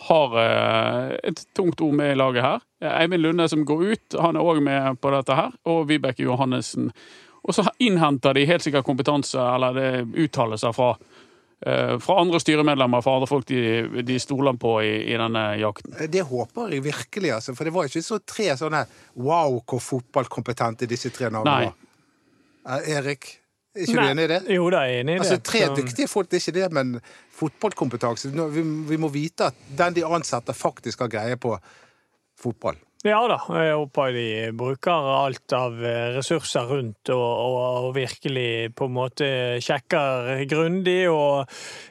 [0.08, 2.64] har eh, et tungt ord med i laget her.
[2.90, 5.54] Eivind Lunde som går ut, han er òg med på dette her.
[5.70, 6.90] Og Vibeke Johannessen.
[7.46, 10.90] Og så innhenter de helt sikkert kompetanse, eller det er uttalelser fra
[11.62, 13.62] eh, fra andre styremedlemmer, fra andre folk de,
[14.02, 15.94] de stoler på i, i denne jakten.
[16.10, 17.54] Det håper jeg virkelig, altså.
[17.54, 18.82] For det var ikke så tre sånne
[19.22, 21.82] wow, hvor fotballkompetente disse tre navnene var.
[22.66, 23.28] Eh, Erik,
[23.76, 24.40] er ikke du enig i det?
[24.56, 25.26] Jo da, jeg er enig i det.
[25.26, 26.96] Altså, Tre dyktige folk, det er ikke det, men
[27.36, 31.54] fotballkompetanse vi, vi må vite at den de ansetter, faktisk har greie på
[32.40, 32.80] fotball.
[33.04, 38.72] Ja da, jeg håper de bruker alt av eh, ressurser rundt og, og, og virkelig
[38.74, 39.28] på en måte
[39.62, 41.44] sjekker grundig og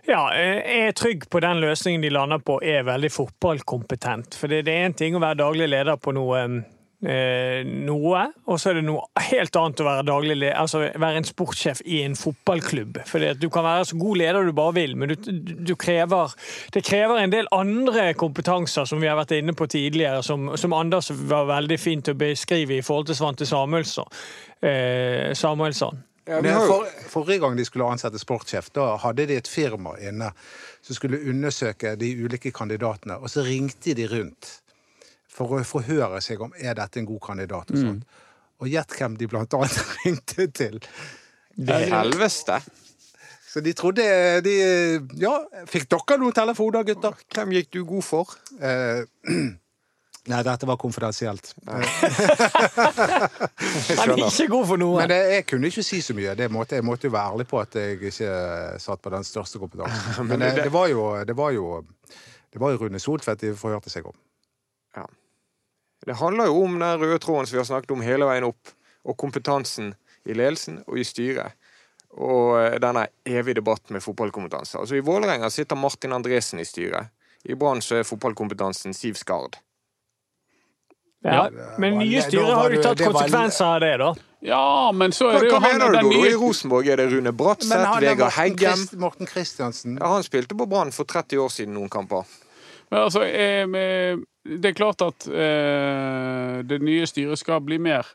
[0.09, 4.35] ja, er trygg på den løsningen de lander på er veldig fotballkompetent.
[4.35, 6.57] For det, det er én ting å være daglig leder på noe eh,
[7.05, 11.27] noe, og så er det noe helt annet å være daglig leder, altså være en
[11.27, 12.97] sportssjef i en fotballklubb.
[13.05, 15.29] For du kan være så god leder du bare vil, men du,
[15.69, 16.33] du krever,
[16.73, 20.73] det krever en del andre kompetanser som vi har vært inne på tidligere, som, som
[20.73, 24.09] Anders var veldig fint å beskrive i forhold til Svante Samuelsson.
[24.65, 26.01] Eh, Samuelsson.
[26.25, 30.31] Ja, har for, forrige gang de skulle ansette sportssjef, da hadde de et firma inne
[30.81, 34.55] som skulle undersøke de ulike kandidatene, og så ringte de rundt
[35.35, 37.71] for å forhøre seg om er dette en god kandidat.
[37.73, 38.23] Og sånt.
[38.63, 40.79] Og gjett hvem de blant annet ringte til.
[41.67, 42.61] Helveste.
[43.55, 44.03] Så de trodde
[44.43, 44.55] de
[45.19, 45.35] Ja,
[45.71, 47.13] fikk dere noen telefoner, gutter?
[47.35, 48.33] Hvem gikk du god for?
[48.59, 49.05] Eh,
[50.31, 51.53] nei, dette var konfidensielt.
[51.63, 51.79] Han
[54.11, 54.99] er ikke god for noe!
[54.99, 56.35] Men det, jeg kunne ikke si så mye.
[56.35, 58.31] Det måtte, jeg måtte jo være ærlig på at jeg ikke
[58.83, 60.27] satt på den største kompetansen.
[60.31, 61.79] Men det, det, var, jo, det, var, jo,
[62.51, 64.17] det var jo Rune Soltvedt de forhørte seg om.
[66.05, 68.73] Det handler jo om den røde tråden som vi har snakket om hele veien opp,
[69.05, 69.93] og kompetansen
[70.25, 71.57] i ledelsen og i styret.
[72.15, 74.79] Og eh, denne evige debatten med fotballkompetanse.
[74.79, 77.11] Altså I Vålerenga sitter Martin Andresen i styret.
[77.45, 79.57] I Brann så er fotballkompetansen Siv Skard.
[81.25, 81.49] Ja.
[81.81, 84.13] Men nye styret har jo tatt konsekvenser av det, da.
[84.45, 86.01] Ja, men så er det jo hva mener du da?
[86.05, 89.97] nye I Rosenborg er det Rune Bratseth, Vegard Morten, Heggem Morten Kristiansen.
[89.97, 92.29] ja, Han spilte på Brann for 30 år siden noen kamper.
[92.91, 98.05] Men altså, eh, det er klart at eh, det nye styret skal bli mer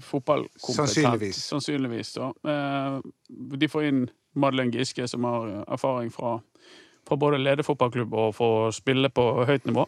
[0.00, 0.76] fotballkompetent.
[0.76, 1.40] Sannsynligvis.
[1.50, 2.16] Sannsynligvis.
[2.16, 3.00] Eh,
[3.58, 4.04] de får inn
[4.34, 6.38] Madeleine Giske, som har erfaring fra,
[7.08, 9.86] fra både lede fotballklubb og for å spille på høyt nivå.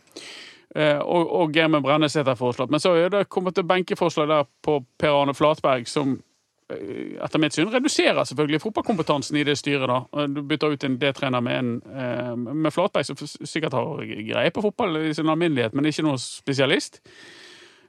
[0.75, 2.71] Eh, og, og Germund Brennesæter er foreslått.
[2.71, 6.19] Men så er det kommet til benkeforslag der på Per Arne Flatberg, som
[6.67, 9.87] etter mitt syn reduserer selvfølgelig fotballkompetansen i det styret.
[9.87, 10.27] da.
[10.27, 14.65] Du bytter ut en D-trener med en eh, med Flatberg, som sikkert har greie på
[14.65, 17.01] fotball i sin alminnelighet, men ikke noe spesialist.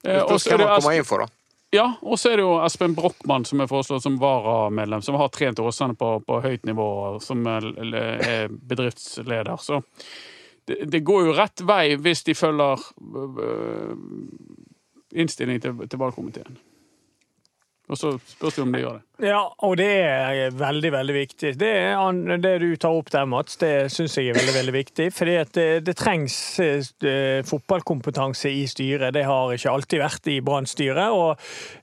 [0.04, 1.58] Eh, hvem han kommer inn for, da.
[1.74, 5.34] ja, og så er det jo Espen Brochmann som er foreslått som varamedlem, som har
[5.34, 9.58] trent Åsane på, på høyt nivå, som er, er bedriftsleder.
[9.58, 9.82] Så
[10.70, 12.86] det, det går jo rett vei hvis de følger
[13.26, 13.94] øh,
[15.18, 16.60] innstilling til, til valgkomiteen.
[17.88, 19.07] Og så spørs det om de gjør det.
[19.18, 21.52] Ja, og det er veldig, veldig viktig.
[21.58, 21.72] Det,
[22.44, 25.08] det du tar opp der, Mats, det syns jeg er veldig veldig viktig.
[25.14, 29.16] fordi det, det trengs eh, fotballkompetanse i styret.
[29.16, 31.16] Det har ikke alltid vært i Brann-styret.
[31.18, 31.34] Og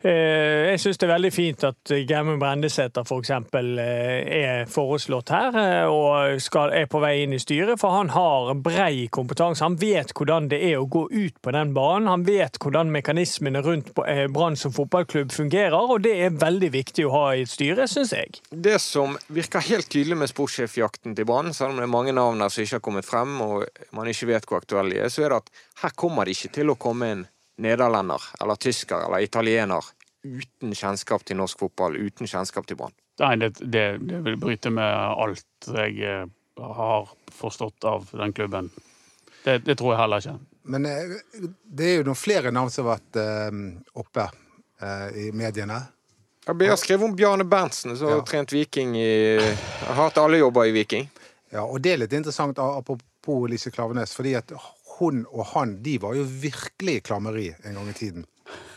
[0.07, 3.25] eh, jeg syns det er veldig fint at Germund Brendesæter f.eks.
[3.25, 7.81] eksempel er foreslått her eh, og skal, er på vei inn i styret.
[7.83, 9.65] For han har brei kompetanse.
[9.67, 12.13] Han vet hvordan det er å gå ut på den banen.
[12.13, 17.11] Han vet hvordan mekanismene rundt eh, Brann som fotballklubb fungerer, og det er veldig viktig
[17.11, 18.41] å ha i styret, styre, syns jeg.
[18.51, 22.43] Det som virker helt tydelig med sportssjefjakten til Brann, selv om det er mange navn
[22.43, 23.65] der som ikke har kommet frem, og
[23.97, 25.53] man ikke vet hvor aktuelle de er, så er det at
[25.83, 27.27] her kommer det ikke til å komme en
[27.65, 29.93] nederlender eller tysker eller italiener
[30.25, 32.95] uten kjennskap til norsk fotball, uten kjennskap til Brann.
[33.23, 36.25] Nei, det, det, det vil bryte med alt jeg eh,
[36.59, 38.73] har forstått av den klubben.
[39.45, 40.39] Det, det tror jeg heller ikke.
[40.73, 41.19] Men eh,
[41.63, 43.61] det er jo noen flere navn som har vært eh,
[44.01, 44.31] oppe
[45.15, 45.77] i mediene.
[46.47, 48.23] Jeg har skrevet om Bjarne Berntsen, som har Ja.
[48.29, 49.39] trent Viking i
[49.87, 51.09] Har hatt alle jobber i Viking.
[51.51, 54.53] Ja, og det er litt interessant, apropos Lise Klavenes, fordi at
[54.99, 58.27] hun og han de var jo virkelig i klammeri en gang i tiden.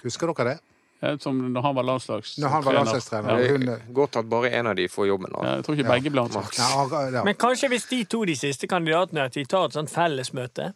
[0.03, 0.59] Husker dere det?
[1.01, 2.41] Ja, som når han var landslagstrener.
[2.47, 3.39] Når han var landslagstrener.
[3.39, 3.51] Ja.
[3.51, 5.33] Hun, godt at bare en av de får jobben.
[5.43, 6.57] Ja, Jeg tror ikke begge ble ansatt.
[6.57, 7.23] Ja, ja.
[7.23, 10.73] Men kanskje hvis de to de siste kandidatene at de tar et sånt fellesmøte?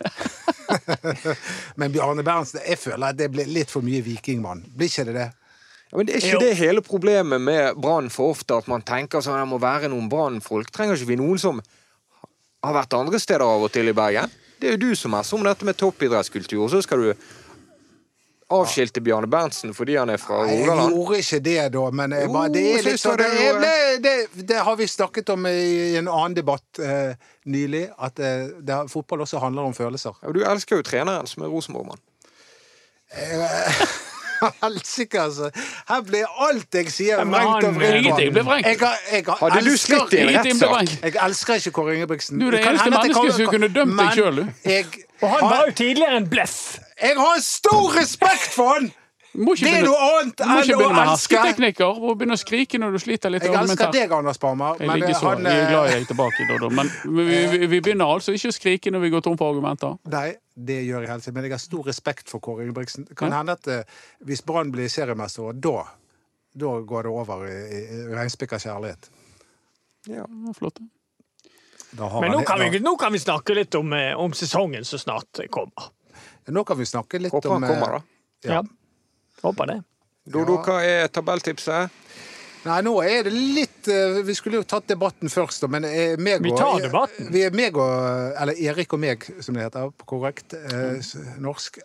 [1.76, 4.62] Men Bjarne Berntsen, jeg føler at det blir litt for mye vikingmann.
[4.76, 5.28] Blir ikke det det?
[5.90, 6.40] Ja, men det er ikke Jo.
[6.44, 10.08] det hele problemet med Brann for ofte, at man tenker sånn det må være noen
[10.10, 10.70] Brann-folk.
[10.70, 11.58] Trenger ikke vi noen som
[12.62, 14.30] har vært andre steder av og til i Bergen?
[14.60, 16.68] Det er jo du som er som dette med toppidrettskultur.
[16.70, 17.14] Så skal du
[18.50, 20.80] avskilte Bjarne Berntsen fordi han er fra Rogaland?
[20.80, 23.52] jeg gjorde ikke det, da, men jeg Jo, bare, det er litt sånn det det,
[23.62, 23.74] det,
[24.04, 27.14] det, det har vi snakket om i en annen debatt eh,
[27.46, 30.18] nylig, at eh, det, fotball også handler om følelser.
[30.22, 32.02] Ja, du elsker jo treneren som er Rosenborg-mann.
[34.62, 35.50] Helsike, altså.
[35.88, 38.66] Her blir alt jeg sier, vrengt og ble vrengt.
[38.66, 40.94] Jeg, har- jeg, Hadde du slitt i en ble rettssak?
[41.02, 42.38] Jeg elsker ikke Kåre Ingebrigtsen.
[42.40, 45.02] Du er det eneste mennesket som kunne dømt deg sjøl, du.
[45.20, 46.56] Og han var jo tidligere en bless
[47.00, 48.90] jeg har stor respekt for han!
[49.38, 51.36] Må ikke Det er begynne- noe annet enn å elske.
[51.38, 53.42] hersketeknikker og begynne å skrike når du sliter litt.
[53.46, 56.06] Jeg elsker deg, Anders Barmer, Jeg ligger så, han jeg er eh, glad i deg
[56.08, 56.70] tilbake, Dodo.
[56.74, 59.94] Men vi, vi, vi begynner altså ikke å skrike når vi går tom for argumenter.
[60.10, 63.06] Nei, det gjør jeg helst, men jeg har stor respekt for Kåre Ingebrigtsen.
[63.14, 63.38] Kan Ja.
[63.38, 63.84] hende at eh,
[64.26, 65.84] hvis Brann blir seriemester, og da,
[66.56, 69.08] da går det over i, i regnspikka kjærlighet.
[70.08, 70.24] Ja.
[70.58, 70.78] Flott.
[71.94, 74.32] Da har Men nå kan, da- vi, nå kan vi snakke litt om, eh, om
[74.32, 75.90] sesongen som snart kommer.
[76.50, 78.02] nå kan vi snakke litt Håper om han kommer, da.
[78.42, 78.62] Ja.
[79.42, 79.78] Håper det.
[80.30, 81.90] Dodo, hva er tabelltipset?
[82.60, 85.86] Nei, nå er det litt eh, Vi skulle jo tatt debatten først, da, men
[86.20, 87.30] meg og, Vi tar debatten.
[87.32, 91.00] Vi er meg og Eller Erik og meg, som det heter på korrekt eh,
[91.40, 91.80] norsk.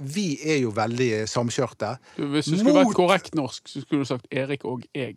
[0.00, 1.94] Vi er jo veldig samkjørte.
[2.18, 5.16] Du, hvis du skulle vært korrekt norsk, så skulle du sagt Erik og jeg.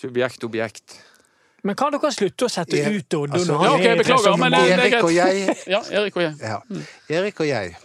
[0.00, 0.96] Subjekt, objekt.
[1.62, 3.36] Men kan dere slutte å sette Er- ut Odd?
[3.36, 4.92] altså- Ja, okay, er beklager, men det, er greit.
[4.92, 6.34] Erik og jeg Ja, Erik og jeg.
[6.40, 6.58] ja.
[7.08, 7.76] Erik og jeg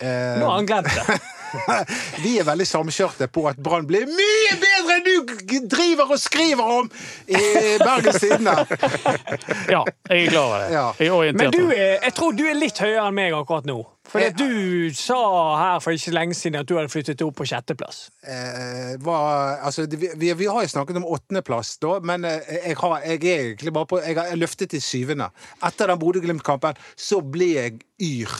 [0.00, 1.20] eh, Nå har han glemt det.
[2.24, 6.74] Vi er veldig samkjørte på at Brann blir mye bedre enn du driver og skriver
[6.80, 6.90] om
[7.30, 7.40] i
[7.82, 8.56] Bergens Tidende!
[9.70, 10.68] Ja, jeg er klar over det.
[10.74, 10.84] Ja.
[10.98, 11.54] Jeg er orientert.
[11.54, 13.78] Men du er, jeg tror du er litt høyere enn meg akkurat nå.
[14.10, 15.18] For Jeg- du sa
[15.60, 18.00] her for ikke lenge siden at du hadde flyttet opp på sjetteplass.
[18.26, 19.18] Eh, hva,
[19.62, 22.40] altså, vi, vi, vi har jo snakket om åttendeplass, da, men eh,
[22.70, 25.30] jeg, har, jeg er egentlig bare på Jeg har løftet til syvende.
[25.62, 28.34] Etter den Bodø-Glimt-kampen så ble jeg yr.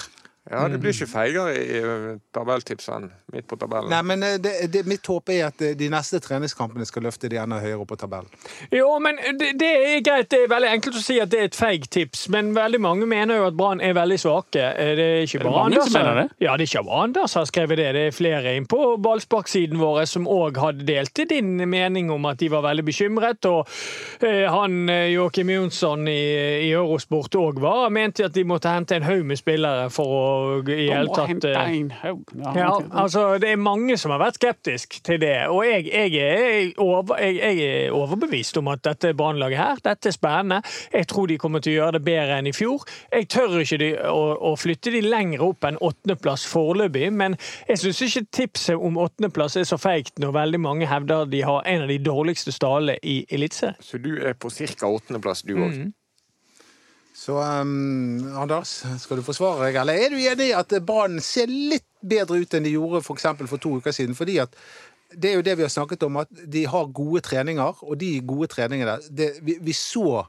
[0.50, 3.92] Ja, det blir ikke feigere i eh, tabelltips enn midt på tabellen.
[3.92, 7.28] Nei, men eh, det, det, mitt håp er at eh, de neste treningskampene skal løfte
[7.30, 8.26] de enda høyere opp på tabellen.
[8.74, 10.26] Jo, men det, det er greit.
[10.32, 13.06] Det er veldig enkelt å si at det er et feigt tips, men veldig mange
[13.06, 14.64] mener jo at Brann er veldig svake.
[14.74, 16.26] Det er ikke det bare mange Anders som mener det?
[16.42, 17.86] Ja, det er ikke bare Anders som har skrevet det.
[17.94, 22.26] Det er flere inn på ballsparksiden vår som òg hadde delt i din mening om
[22.26, 23.46] at de var veldig bekymret.
[23.46, 23.70] Og
[24.26, 26.18] han Joakim Jonsson i,
[26.66, 30.39] i Eurosport òg var mente at de måtte hente en haug med spillere for å
[30.70, 31.74] i hele tatt eh.
[32.04, 32.14] Ja,
[32.56, 32.70] ja,
[33.02, 35.34] altså Det er mange som har vært skeptisk til det.
[35.52, 40.10] Og jeg, jeg, er, over, jeg, jeg er overbevist om at dette brannlaget her, dette
[40.10, 40.60] er spennende.
[40.92, 42.84] Jeg tror de kommer til å gjøre det bedre enn i fjor.
[43.12, 47.36] Jeg tør ikke de, å, å flytte de lenger opp enn åttendeplass foreløpig, men
[47.68, 51.64] jeg syns ikke tipset om åttendeplass er så feigt når veldig mange hevder de har
[51.68, 53.78] en av de dårligste stallene i Eliteserien.
[53.84, 54.86] Så du er på ca.
[54.86, 55.74] åttendeplass, du òg.
[55.74, 55.88] Mm.
[57.20, 61.50] Så um, Anders, skal du forsvare deg, eller er du enig i at Brann ser
[61.52, 64.16] litt bedre ut enn de gjorde for, eksempel for to uker siden?
[64.16, 64.56] Fordi at
[65.10, 68.12] det er jo det vi har snakket om, at de har gode treninger, og de
[68.24, 70.22] gode treningene det, vi, vi så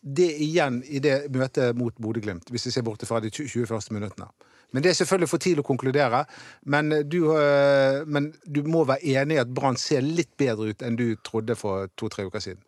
[0.00, 3.92] det igjen i det møtet mot Bodø-Glimt, hvis vi ser bort fra de 20 første
[3.92, 4.30] minuttene.
[4.72, 6.24] Men Det er selvfølgelig for tidlig å konkludere,
[6.62, 10.82] men du, øh, men du må være enig i at Brann ser litt bedre ut
[10.86, 12.62] enn du trodde for to-tre uker siden.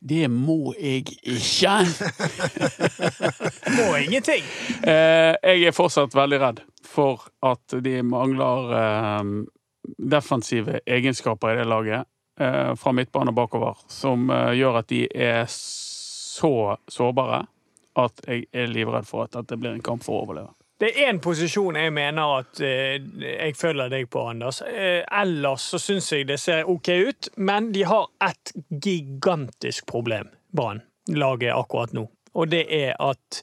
[0.00, 1.78] Det må jeg ikke.
[3.76, 4.44] Må ingenting!
[4.88, 9.32] Eh, jeg er fortsatt veldig redd for at de mangler eh,
[9.98, 12.06] defensive egenskaper i det laget,
[12.40, 17.42] eh, fra midtbane og bakover, som gjør at de er så sårbare
[17.98, 20.54] at jeg er livredd for at dette blir en kamp for å overleve.
[20.78, 24.60] Det er én posisjon jeg mener at eh, jeg følger deg på, Anders.
[24.62, 30.30] Eh, ellers så syns jeg det ser OK ut, men de har et gigantisk problem,
[30.54, 32.06] Brann, laget akkurat nå.
[32.38, 33.42] Og det er at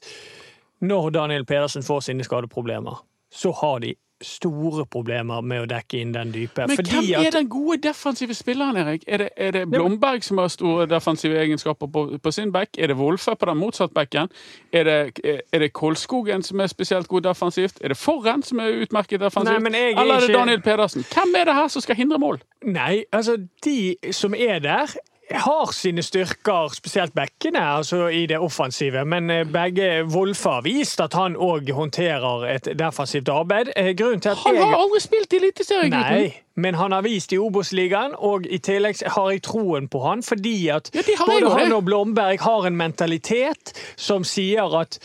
[0.80, 3.92] når Daniel Pedersen får sine skadeproblemer, så har de
[4.24, 6.66] store problemer med å dekke inn den dype.
[6.68, 9.04] Men hvem er den gode defensive spilleren, Erik?
[9.06, 12.78] Er det, er det Blomberg som har store defensive egenskaper på, på sin back?
[12.78, 14.32] Er det Wolfe på den motsatte backen?
[14.72, 17.80] Er det, er det Kolskogen som er spesielt god defensivt?
[17.80, 19.68] Er det Forren som er utmerket defensivt?
[19.68, 21.04] Nei, er Eller er det Daniel Pedersen?
[21.12, 22.40] Hvem er det her som skal hindre mål?
[22.64, 24.96] Nei, altså, de som er der
[25.30, 29.04] har sine styrker, spesielt bekkene, altså i det offensive.
[29.04, 33.72] Men eh, begge Wolfe har vist at han òg håndterer et defensivt arbeid.
[33.76, 36.20] Eh, Grunnen til at Han jeg har aldri spilt i Eliteserien, gutten!
[36.20, 40.22] Nei, men han har vist i Obos-ligaen, og i tillegg har jeg troen på han,
[40.22, 45.00] fordi at Ja, jeg både han og Blomberg har en mentalitet som sier at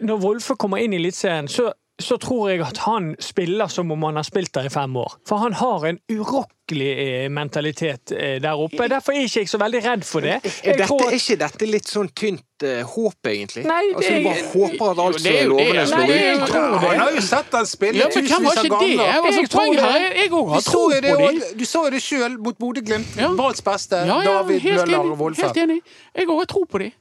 [0.00, 1.70] når Wolfe kommer inn i Eliteserien, så
[2.00, 5.16] så tror jeg at han spiller som om han har spilt der i fem år.
[5.26, 8.86] For han har en urokkelig eh, mentalitet eh, der oppe.
[8.88, 10.36] Derfor er jeg ikke jeg så veldig redd for det.
[10.36, 13.64] Er, Jeg dette, tror er ikke dette litt sånn tynt eh, håp, egentlig?
[13.66, 15.34] Nei, det altså, du bare er- håper at alt det.
[15.50, 16.54] lovende slår ut?
[16.86, 18.70] Han har jo sett den spille Ja, tusenvis av ikke det?
[18.70, 19.02] ganger.
[19.02, 19.90] Jeg Jeg tror det.
[20.20, 21.12] Jeg- òg har tro på de.
[21.12, 23.16] og du sa jo det sjøl mot Bodø-Glimt.
[23.18, 23.32] Ja.
[23.34, 25.42] Barents beste, Ja, ja, David Møller og Wolfe.
[25.42, 25.80] Helt enig.
[26.14, 26.92] Jeg òg har tro på de.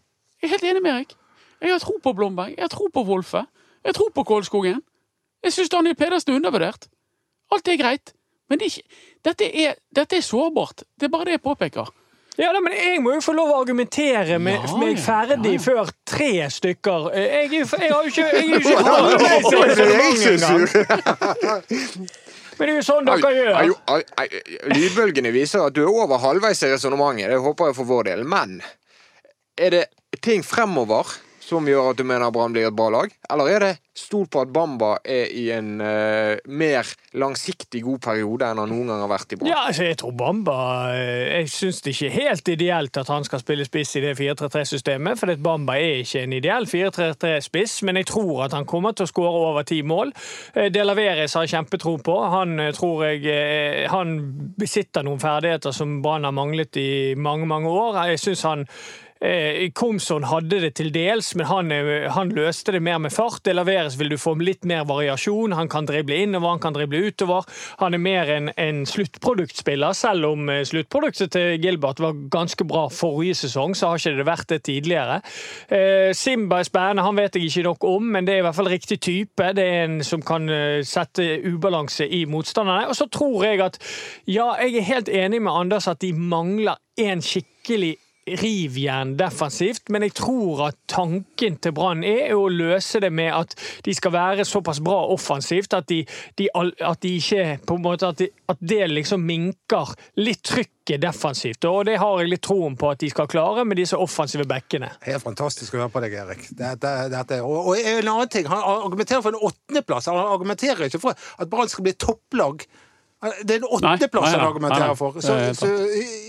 [0.41, 1.13] Jeg er helt enig med Erik.
[1.61, 2.49] Jeg har tro på Blomberg.
[2.57, 3.45] Jeg har tro på Wolfe.
[3.85, 4.81] Jeg tror på Kålskogen.
[5.47, 6.89] Jeg syns Daniel Pedersen er undervurdert.
[7.55, 8.13] Alt er greit.
[8.47, 10.83] Men det er ikke, dette, er, dette er sårbart.
[10.99, 11.87] Det er bare det jeg påpeker.
[12.37, 15.57] Ja, da, men Jeg må jo få lov å argumentere med, Ja, meg ferdig ja,
[15.57, 15.61] ja.
[15.63, 17.07] før tre stykker.
[17.17, 18.77] Eh, Jeg, jeg har jo ikke, jeg er jo ikke.
[22.57, 23.53] Men det er jo sånn dere gjør.
[24.73, 27.29] Lydbølgene viser at du er over halvveis i resonnementet.
[27.33, 28.23] Det håper jeg for vår del.
[28.29, 28.59] Men
[29.57, 29.83] er det
[30.25, 31.09] ting fremover
[31.47, 33.11] som gjør at du mener Brann blir et bra lag?
[33.31, 36.87] Eller er det stol på at Bamba er i en uh, mer
[37.17, 39.49] langsiktig god periode enn han noen gang har vært i Brann?
[39.49, 40.57] Ja, altså, jeg tror Bamba
[40.93, 44.13] eh, Jeg syns det ikke er helt ideelt at han skal spille spiss i det
[44.19, 49.07] 4-3-3-systemet, for Bamba er ikke en ideell 4-3-3-spiss, men jeg tror at han kommer til
[49.07, 50.13] å skåre over ti mål.
[50.53, 52.19] Eh, De Laveres har jeg kjempetro på.
[52.37, 54.17] Han tror jeg Han
[54.59, 58.03] besitter noen ferdigheter som Brann har manglet i mange, mange år.
[58.11, 58.65] Jeg syns han
[59.73, 63.43] Komson hadde det til dels, men han, eh, han løste det mer med fart.
[63.45, 65.55] Det Laveres vil du få litt mer variasjon.
[65.57, 67.47] Han kan drible innover, han kan drible utover.
[67.81, 72.87] Han er mer en, en sluttproduktspiller, selv om eh, sluttproduktet til Gilbert var ganske bra
[72.93, 75.19] forrige sesong, så har ikke det vært det tidligere.
[75.69, 78.57] Eh, Simba er spennende, han vet jeg ikke nok om, men det er i hvert
[78.57, 79.51] fall riktig type.
[79.57, 82.87] Det er en som kan eh, sette ubalanse i motstanderne.
[82.87, 83.79] Og så tror jeg at,
[84.27, 87.95] ja, jeg er helt enig med Anders at de mangler en skikkelig
[88.27, 93.55] rivjern defensivt, men jeg tror at tanken til Brann er å løse det med at
[93.85, 96.01] de skal være såpass bra offensivt at de,
[96.39, 101.01] de, at de ikke på en måte at, de, at det liksom minker litt trykket
[101.03, 101.65] defensivt.
[101.67, 104.91] Og det har jeg litt troen på at de skal klare med disse offensive bekkene.
[105.07, 106.49] Helt fantastisk å høre på deg, Erik.
[106.57, 107.39] Dette, dette.
[107.43, 110.11] Og, og en annen ting, Han argumenterer for en åttendeplass.
[110.11, 112.67] Han argumenterer ikke for at Brann skal bli topplag.
[113.17, 115.17] Det er en nei, han argumenterer for.
[115.25, 115.71] Så, så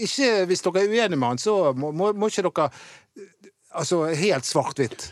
[0.01, 2.71] ikke, hvis dere er uenige med han, så må, må, må ikke dere
[3.79, 5.11] Altså helt svart-hvitt.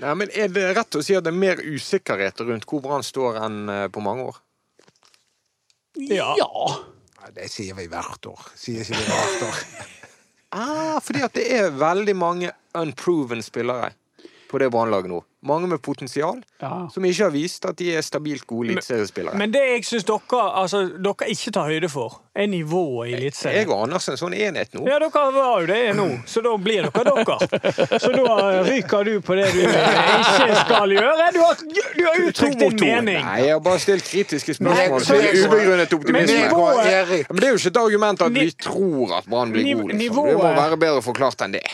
[0.00, 3.02] Nei, men Er det rett å si at det er mer usikkerhet rundt hvor Brann
[3.04, 4.38] står enn eh, på mange år?
[5.98, 6.30] Ja.
[6.38, 6.68] ja.
[7.34, 8.46] Det sier vi hvert år.
[8.56, 9.64] Sier ikke vi hvert år.
[10.50, 13.92] Ah, fordi at det er veldig mange unproven spillere
[14.50, 15.22] på det Brannlaget nå.
[15.46, 16.88] Mange med potensial, Ja.
[16.92, 19.32] som ikke har vist at de er stabilt gode eliteseriespillere.
[19.40, 23.56] Men det jeg syns dere, altså, dere ikke tar høyde for, er nivået i Eliteserien.
[23.62, 24.82] Jeg og Anders er en sånn enhet nå.
[24.90, 27.38] Ja, dere var jo det nå, så da blir dere dere.
[28.04, 28.36] Så da
[28.68, 31.32] ryker du på det du ikke skal gjøre.
[31.32, 31.56] Du har,
[31.96, 33.24] du har uttrykt din mening.
[33.24, 36.36] Nei, jeg har bare stilt kritiske Nei, spørsmål så- er ubegrunnet optimisme.
[36.52, 39.92] Men, Men det er jo ikke et argument at vi tror at Brann blir god.
[39.94, 40.26] Liksom.
[40.26, 41.64] Det må være bedre forklart enn det.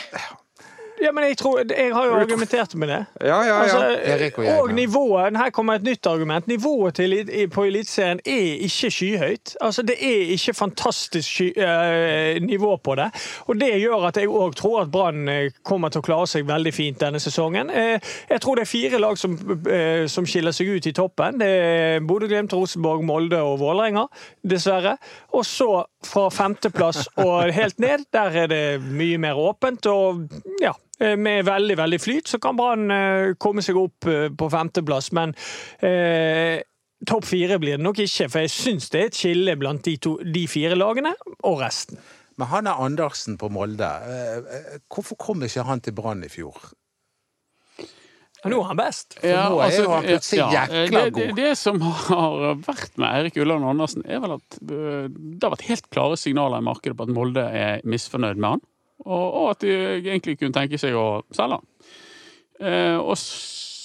[1.01, 2.99] Ja, men jeg, tror, jeg har jo argumentert med det.
[3.21, 3.61] Ja, ja, ja.
[3.61, 6.47] Altså, Erik og jeg, og nivået, Her kommer et nytt argument.
[6.47, 7.13] Nivået til,
[7.53, 9.55] på Eliteserien er ikke skyhøyt.
[9.61, 13.11] Altså, Det er ikke fantastisk sky, eh, nivå på det.
[13.45, 16.47] Og Det gjør at jeg òg tror at Brann eh, kommer til å klare seg
[16.47, 17.69] veldig fint denne sesongen.
[17.69, 19.37] Eh, jeg tror det er fire lag som,
[19.71, 21.37] eh, som skiller seg ut i toppen.
[21.39, 24.07] Det er Bodø-Glimt, Rosenborg, Molde og Vålerenga,
[24.43, 24.97] dessverre.
[25.33, 29.85] Og så fra femteplass og helt ned, der er det mye mer åpent.
[29.89, 30.27] og
[30.61, 30.73] ja,
[31.17, 35.33] Med veldig veldig flyt så kan Brann eh, komme seg opp eh, på femteplass, men
[35.81, 36.61] eh,
[37.07, 38.29] topp fire blir det nok ikke.
[38.29, 42.01] For jeg syns det er et skille blant de, to, de fire lagene og resten.
[42.37, 43.87] Men han er Andersen på Molde.
[43.87, 46.71] Eh, Hvorfor kom ikke han til Brann i fjor?
[48.45, 49.17] Nå er han best.
[49.17, 51.31] For nå er jo han plutselig jækla det, det, god.
[51.39, 55.69] det som har vært med Eirik Ulland Andersen, er vel at øh, det har vært
[55.71, 58.65] helt klare signaler i markedet på at Molde er misfornøyd med han,
[59.07, 59.73] og, og at de
[60.03, 61.67] egentlig kunne tenke seg å selge han.
[62.57, 63.17] Eh, og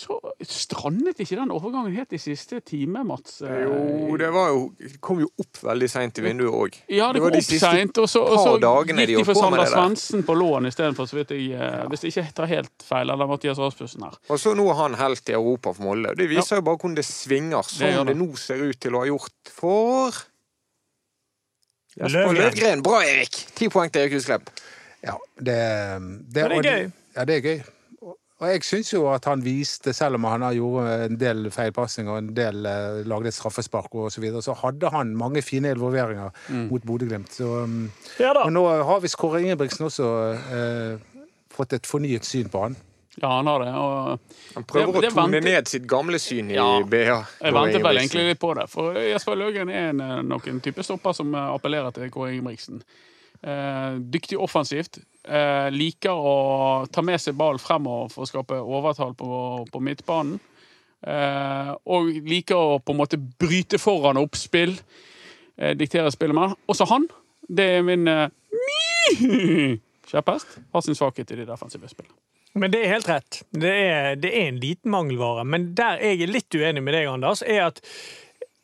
[0.02, 3.36] så strandet ikke den overgangen helt i siste time, Mats?
[3.46, 6.78] Eh, Jo, det var jo det kom jo opp veldig seint i vinduet òg.
[6.90, 9.64] Ja, det var kom de opp seint, og så, og så gikk de for Sander.
[9.70, 11.70] Svendsen på lån istedenfor, så vidt jeg ja.
[11.92, 14.18] Hvis jeg ikke tar helt feil, eller Mathias Rasmussen her.
[14.28, 16.16] Og så nå er han helt i Europa for Molde.
[16.18, 18.16] Det viser jo bare hvordan det svinger, Det som gjør det.
[18.16, 18.18] det.
[18.26, 20.22] nå ser ut til å ha gjort for
[22.00, 22.34] Løvgren.
[22.38, 22.82] Løvgren.
[22.82, 23.36] Bra, Erik!
[23.54, 24.48] Ti poeng til Erik Husklepp.
[25.04, 25.58] Ja, det,
[26.32, 26.90] det, det er gøy.
[27.16, 27.62] Ja, det er gøy.
[28.42, 32.10] Og- jeg syns jo at han viste, selv om han har gjort en del feilpasninger
[32.10, 35.70] og en del eh, lagde et straffespark og så videre, så hadde han mange fine
[35.70, 36.32] involveringer
[36.68, 37.38] mot Bodø-Glimt.
[37.40, 38.32] Um, Ja.
[38.42, 40.98] Og nå har visst Kåre Ingebrigtsen også eh,
[41.54, 42.76] fått et fornyet syn på han.
[43.22, 43.68] Ja, han har det.
[43.76, 44.18] Og
[44.56, 46.80] Han prøver Det- det å tone venter- ned sitt gamle syn i Ja.
[46.82, 47.26] BA.
[47.42, 48.68] jeg venter vel egentlig litt på det.
[48.70, 52.32] For Jesper Løgren er en, eh, nok en type stopper som eh, appellerer til Kåre
[52.34, 52.82] Ingebrigtsen.
[53.44, 54.98] Eh, dyktig offensivt.
[55.22, 59.28] Eh, liker å ta med seg ball fremover for å skape overtall på,
[59.70, 60.40] på midtbanen.
[61.02, 64.74] Eh, og liker å på en måte bryte foran oppspill.
[65.56, 66.56] Eh, diktere spillet med.
[66.66, 67.06] Også han.
[67.46, 68.06] Det er min
[70.10, 70.58] kjepphest.
[70.74, 72.14] Har sin svakhet i det defensive spillet.
[72.58, 73.38] Men det er helt rett.
[73.48, 75.46] Det er, det er en liten mangelvare.
[75.48, 77.80] Men der jeg er litt uenig med deg, Anders, er at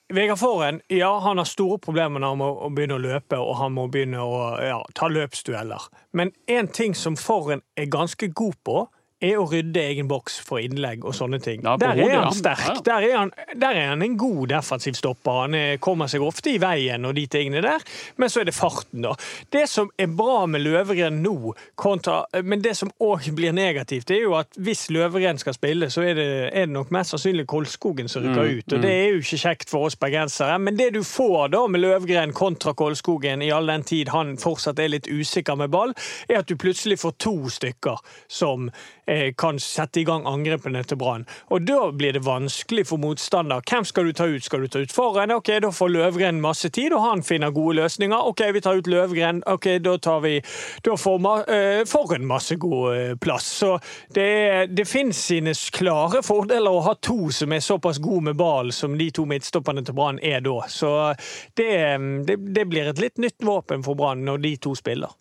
[0.09, 3.75] Vegard Forhen ja, han har store problemer når han må begynne å løpe og han
[3.77, 5.91] må begynne å ja, ta løpsdueller.
[6.17, 8.79] Men én ting som Forhen er ganske god på,
[9.21, 11.65] er å rydde egen boks for innlegg og sånne ting.
[11.67, 12.83] Ja, der er han sterk.
[12.87, 15.41] Der, er han, der er han en god defensiv stopper.
[15.47, 17.83] Han er, kommer seg ofte i veien og de tingene der,
[18.17, 19.17] men så er det farten, da.
[19.51, 24.21] Det som er bra med Løvegren nå, kontra, men det som òg blir negativt, det
[24.21, 27.49] er jo at hvis Løvegren skal spille, så er det, er det nok mest sannsynlig
[27.51, 28.73] Kolskogen som rykker Mm, ut.
[28.77, 30.55] Og det er jo ikke kjekt for oss bergensere.
[30.63, 34.79] Men det du får da med Løvgren kontra Kolskogen, i all den tid han fortsatt
[34.79, 35.91] er litt usikker med ball,
[36.29, 37.99] er at du plutselig får to stykker
[38.31, 39.08] som eh,
[39.39, 41.27] kan sette i gang angrepene til Brann.
[41.51, 43.63] Og da blir det vanskelig for motstander.
[43.65, 44.45] Hvem skal du ta ut?
[44.45, 45.33] Skal du ta ut Forhen?
[45.33, 48.29] Ok, da får Løvgren masse tid, og han finner gode løsninger.
[48.31, 49.43] Ok, vi tar ut Løvgren.
[49.47, 50.35] Ok, da tar vi
[50.85, 53.47] Da får ma eh, Forren masse god eh, plass.
[53.63, 53.79] Så
[54.15, 58.73] det, det finnes sine klare fordeler å ha to som er såpass gode med ball
[58.73, 60.59] som de to midtstopperne til Brann er da.
[60.69, 60.93] Så
[61.59, 61.71] det,
[62.29, 65.15] det, det blir et litt nytt våpen for Brann når de to spiller.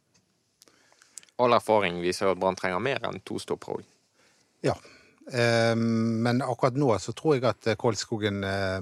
[1.38, 3.90] All erfaring viser at Brann trenger mer enn to stoppere òg.
[4.66, 4.74] Ja.
[5.32, 8.80] Eh, men akkurat nå så tror jeg at eh, Kolskogen eh,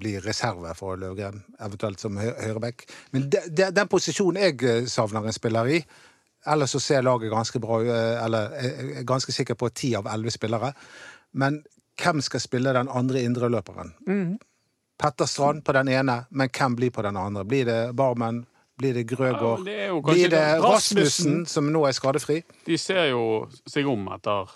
[0.00, 2.86] blir reserve for Løvgren, eventuelt som hø høyreback.
[3.12, 5.84] Men de, de, den posisjonen jeg savner en spiller i
[6.44, 10.10] Ellers så ser laget ganske bra ut, eller jeg er ganske sikker på ti av
[10.12, 10.74] elleve spillere.
[11.40, 11.62] Men
[11.96, 13.94] hvem skal spille den andre indreløperen?
[15.00, 17.46] Petter Strand på den ene, men hvem blir på den andre?
[17.48, 18.42] Blir det Barmen?
[18.78, 19.68] Blir det Grøgaard?
[19.68, 20.44] Ja, det blir det.
[20.62, 22.42] Rasmussen, som nå er skadefri?
[22.66, 24.50] de ser jo seg om etter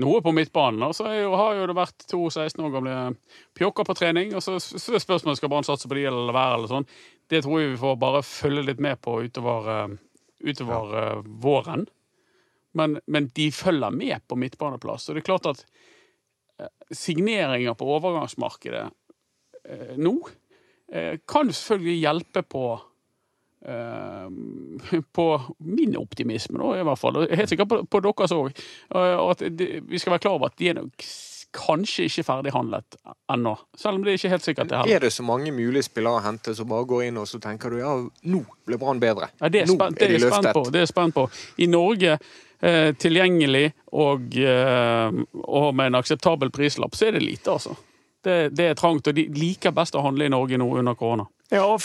[0.00, 0.82] noe på midtbanen.
[0.86, 2.96] Og så jo, har jo det vært to 16 år gamle
[3.58, 4.34] pjokker på trening.
[4.34, 6.60] Og så så er spørsmålet skal Brann satse på de eller være.
[6.60, 6.88] eller sånn.
[7.30, 9.98] Det tror jeg vi får bare følge litt med på utover, eh,
[10.50, 11.10] utover ja.
[11.24, 11.86] våren.
[12.74, 15.08] Men, men de følger med på midtbaneplass.
[15.08, 15.64] Og det er klart at
[16.60, 20.40] eh, signeringer på overgangsmarkedet eh, nå eh,
[21.26, 22.64] kan selvfølgelig hjelpe på
[23.66, 25.28] eh, på
[25.58, 27.20] min optimisme, da, i hvert fall.
[27.22, 28.64] Og helt sikkert på, på deres òg.
[28.94, 31.08] Og at vi skal være klar over at de er nok
[31.54, 32.96] kanskje ikke ferdighandlet
[33.32, 33.54] ennå.
[33.78, 34.96] Selv om det er ikke helt sikkert det heller.
[34.96, 37.72] Er det så mange mulige spillere å hente som bare går inn og så tenker
[37.72, 37.94] du ja,
[38.30, 39.30] nå ble Brann bedre?
[39.40, 40.50] Ja, det er, nå er de løftet.
[40.56, 40.66] på.
[40.70, 41.26] Det er jeg spent på.
[41.62, 42.18] I Norge,
[42.60, 47.76] eh, tilgjengelig og, eh, og med en akseptabel prislapp, så er det lite, altså.
[48.24, 51.26] Det, det er trangt, og de liker best å handle i Norge nå under korona.
[51.52, 51.82] Ja, og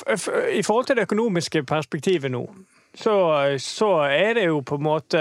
[0.56, 2.46] I forhold til det økonomiske perspektivet nå,
[2.96, 3.16] så,
[3.62, 5.20] så er det jo på en måte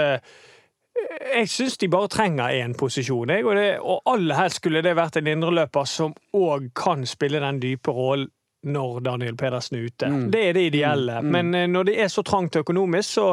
[1.29, 4.95] Jeg syns de bare trenger én posisjon, jeg, og, det, og aller helst skulle det
[4.97, 8.31] vært en indreløper som òg kan spille den dype rollen
[8.67, 10.09] når Daniel Pedersen er ute.
[10.31, 11.21] Det er det ideelle.
[11.23, 13.27] Men eh, når det er så trangt økonomisk, så,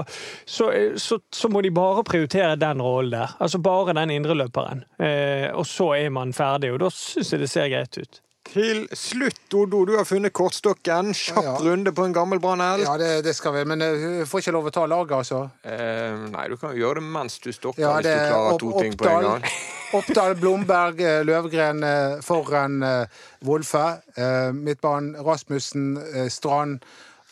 [0.44, 3.34] så, så, så må de bare prioritere den rollen der.
[3.40, 4.84] Altså bare den indreløperen.
[4.98, 8.22] Eh, og så er man ferdig, og da syns jeg det ser greit ut.
[8.46, 11.10] Til slutt, Odo, du har funnet kortstokken.
[11.16, 11.54] Kjapp Ja.
[11.60, 12.84] runde på en gammel Brann-elg.
[12.86, 15.40] Ja, det, det skal vi, men jeg får ikke lov å ta laget, altså.
[15.66, 18.60] Eh, nei, du kan gjøre det mens du stokker, Ja, hvis du er klarer Opp-
[18.62, 19.44] to ting på en gang.
[19.98, 21.84] Oppdal, Blomberg, eh, Løvgren,
[22.22, 23.06] foran eh,
[23.44, 23.84] Wolfe.
[24.16, 26.80] Mitt Midtbanen Rasmussen, eh, Strand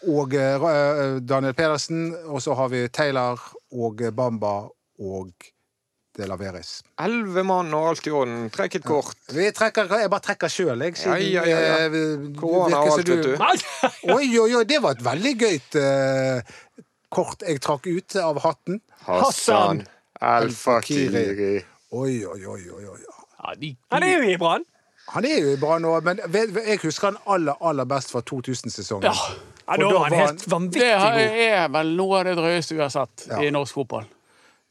[0.06, 2.10] og eh, eh, Daniel Pedersen.
[2.28, 3.40] Og så har vi Taylor
[3.72, 4.66] og eh, Bamba
[5.00, 5.32] og
[6.14, 6.76] De Laveris.
[7.02, 8.44] Elleve mann og alt i orden.
[8.54, 9.16] Trekk et kort.
[9.34, 10.94] Vi trekker, jeg bare trekker sjøl, jeg.
[11.00, 11.88] siden, Ja, ja, ja, ja.
[11.88, 13.32] eh, Korona og alt, vet du.
[14.14, 16.54] Oi, oi, oi, det var et veldig gøyt eh,
[17.14, 18.78] kort jeg trakk ut av hatten.
[19.08, 19.82] Hassan
[20.20, 21.08] Al-Fakiri.
[21.10, 21.64] Al-Fakiri.
[21.98, 22.84] Oi, oi, oi, oi.
[22.94, 23.00] oi.
[23.44, 24.62] Ja, de, Han er jo i Brann!
[25.12, 29.04] Han er jo bra nå, men jeg husker han aller, aller best fra 2000-sesongen.
[29.04, 29.34] Ja.
[29.66, 31.18] Ja, da da var han helt vanvittig god.
[31.18, 33.42] Det er vel noe av det drøyeste vi har sett Ja.
[33.44, 34.06] i norsk fotball.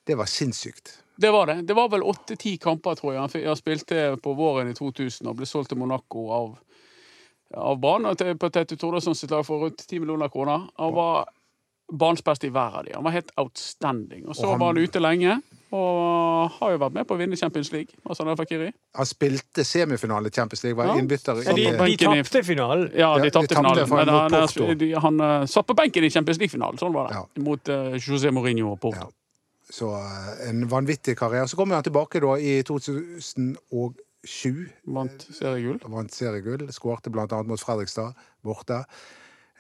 [0.05, 0.95] Det var sinnssykt.
[1.23, 1.61] Det var det.
[1.69, 3.21] Det var vel åtte-ti kamper, tror jeg.
[3.47, 6.49] Han, spilte på våren i 2000 og ble solgt til Monaco av,
[7.55, 10.67] av Brann på Tete Tordasson sitt lag for rundt 10 millioner kroner.
[10.81, 11.29] Han var
[11.93, 12.93] banens beste i hver av de.
[12.97, 14.27] Han var helt outstanding.
[14.27, 15.39] Og så Og han- var han ute lenge,
[15.71, 17.95] og har jo vært med på å vinne Champions League.
[18.07, 18.71] Hassan El Fakiri.
[18.95, 20.99] Han spilte semifinale i Champions League, var Ja.
[21.01, 22.91] innbytter i de, de tapte finalen.
[22.95, 26.77] Ja, de tapte finalen, men han, han, han eh, satt på benken i Champions League-finalen.
[26.77, 27.15] Sånn var det.
[27.15, 27.25] Ja.
[27.41, 28.99] Mot uh, José Mourinho og Porto.
[29.07, 29.22] Ja.
[29.73, 31.47] Så eh, en vanvittig karriere.
[31.47, 33.57] Så kommer han tilbake da i 2007.
[34.95, 35.81] Vant seriegull.
[35.89, 36.67] Vant seriegull.
[36.73, 38.13] Skårte annet mot Fredrikstad
[38.45, 38.83] borte.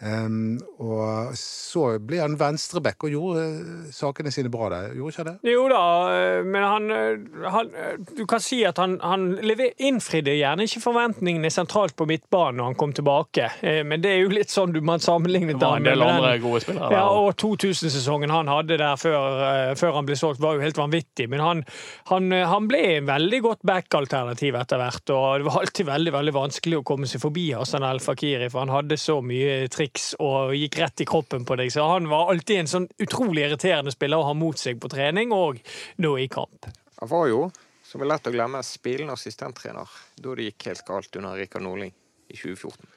[0.03, 4.89] Em, og så ble han venstreback og gjorde eh, sakene sine bra der.
[4.97, 5.51] Gjorde ikke han det?
[5.53, 7.69] Jo da, eh, men han, eh, han
[8.17, 12.69] Du kan si at han, han lever, innfridde gjerne ikke forventningene sentralt på midtbanen når
[12.71, 13.47] han kom tilbake.
[13.63, 16.03] Eh, Men det er jo litt sånn du man sammenlignet Det var en med del
[16.03, 16.91] den- andre gode spillere.
[16.97, 21.29] Ja, og 2000-sesongen han hadde der før, før han ble solgt, var jo helt vanvittig.
[21.31, 21.63] Men han,
[22.11, 25.15] han, han ble en veldig godt back-alternativ etter hvert.
[25.15, 28.65] Og det var alltid veldig veldig vanskelig å komme seg forbi Hassan El Fakiri, for
[28.65, 29.63] han hadde så mye
[29.93, 31.71] triks og gikk rett i kroppen på deg.
[31.71, 35.31] Så han var alltid en sånn utrolig irriterende spiller å ha mot seg på trening
[35.31, 35.59] og
[36.01, 36.65] nå i kamp.
[36.99, 37.51] Han var jo,
[37.85, 39.87] som er lett å glemme, spillende assistenttrener
[40.17, 41.93] da det gikk helt galt under Rikard Nordling
[42.29, 42.87] i 2014.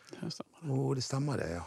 [0.71, 1.65] Å, det stemmer det, ja.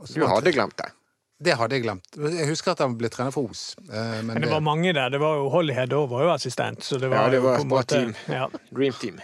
[0.00, 0.92] Også Du hadde glemt det.
[1.38, 2.16] Det hadde jeg glemt.
[2.18, 3.76] Jeg husker at han ble trener for Os.
[3.86, 5.10] Men, Men det var mange der.
[5.12, 6.82] Det var jo Hollyhead òg var jo assistent.
[6.82, 8.14] Så det var, Ja, det var jo på et en bra måte- team.
[8.34, 8.48] Ja.
[8.74, 9.20] Dream Team.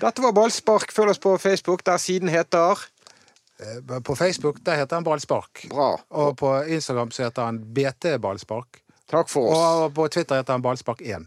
[0.00, 0.94] Dette var Ballspark.
[0.96, 2.86] Følg oss på Facebook, der siden heter Eh,
[4.04, 5.66] På Facebook der heter han Ballspark.
[5.70, 5.90] Bra.
[6.10, 8.82] Og på Instagram så heter han BT Ballspark.
[9.10, 9.58] Takk for oss.
[9.58, 11.26] Og på Twitter heter han Ballspark1.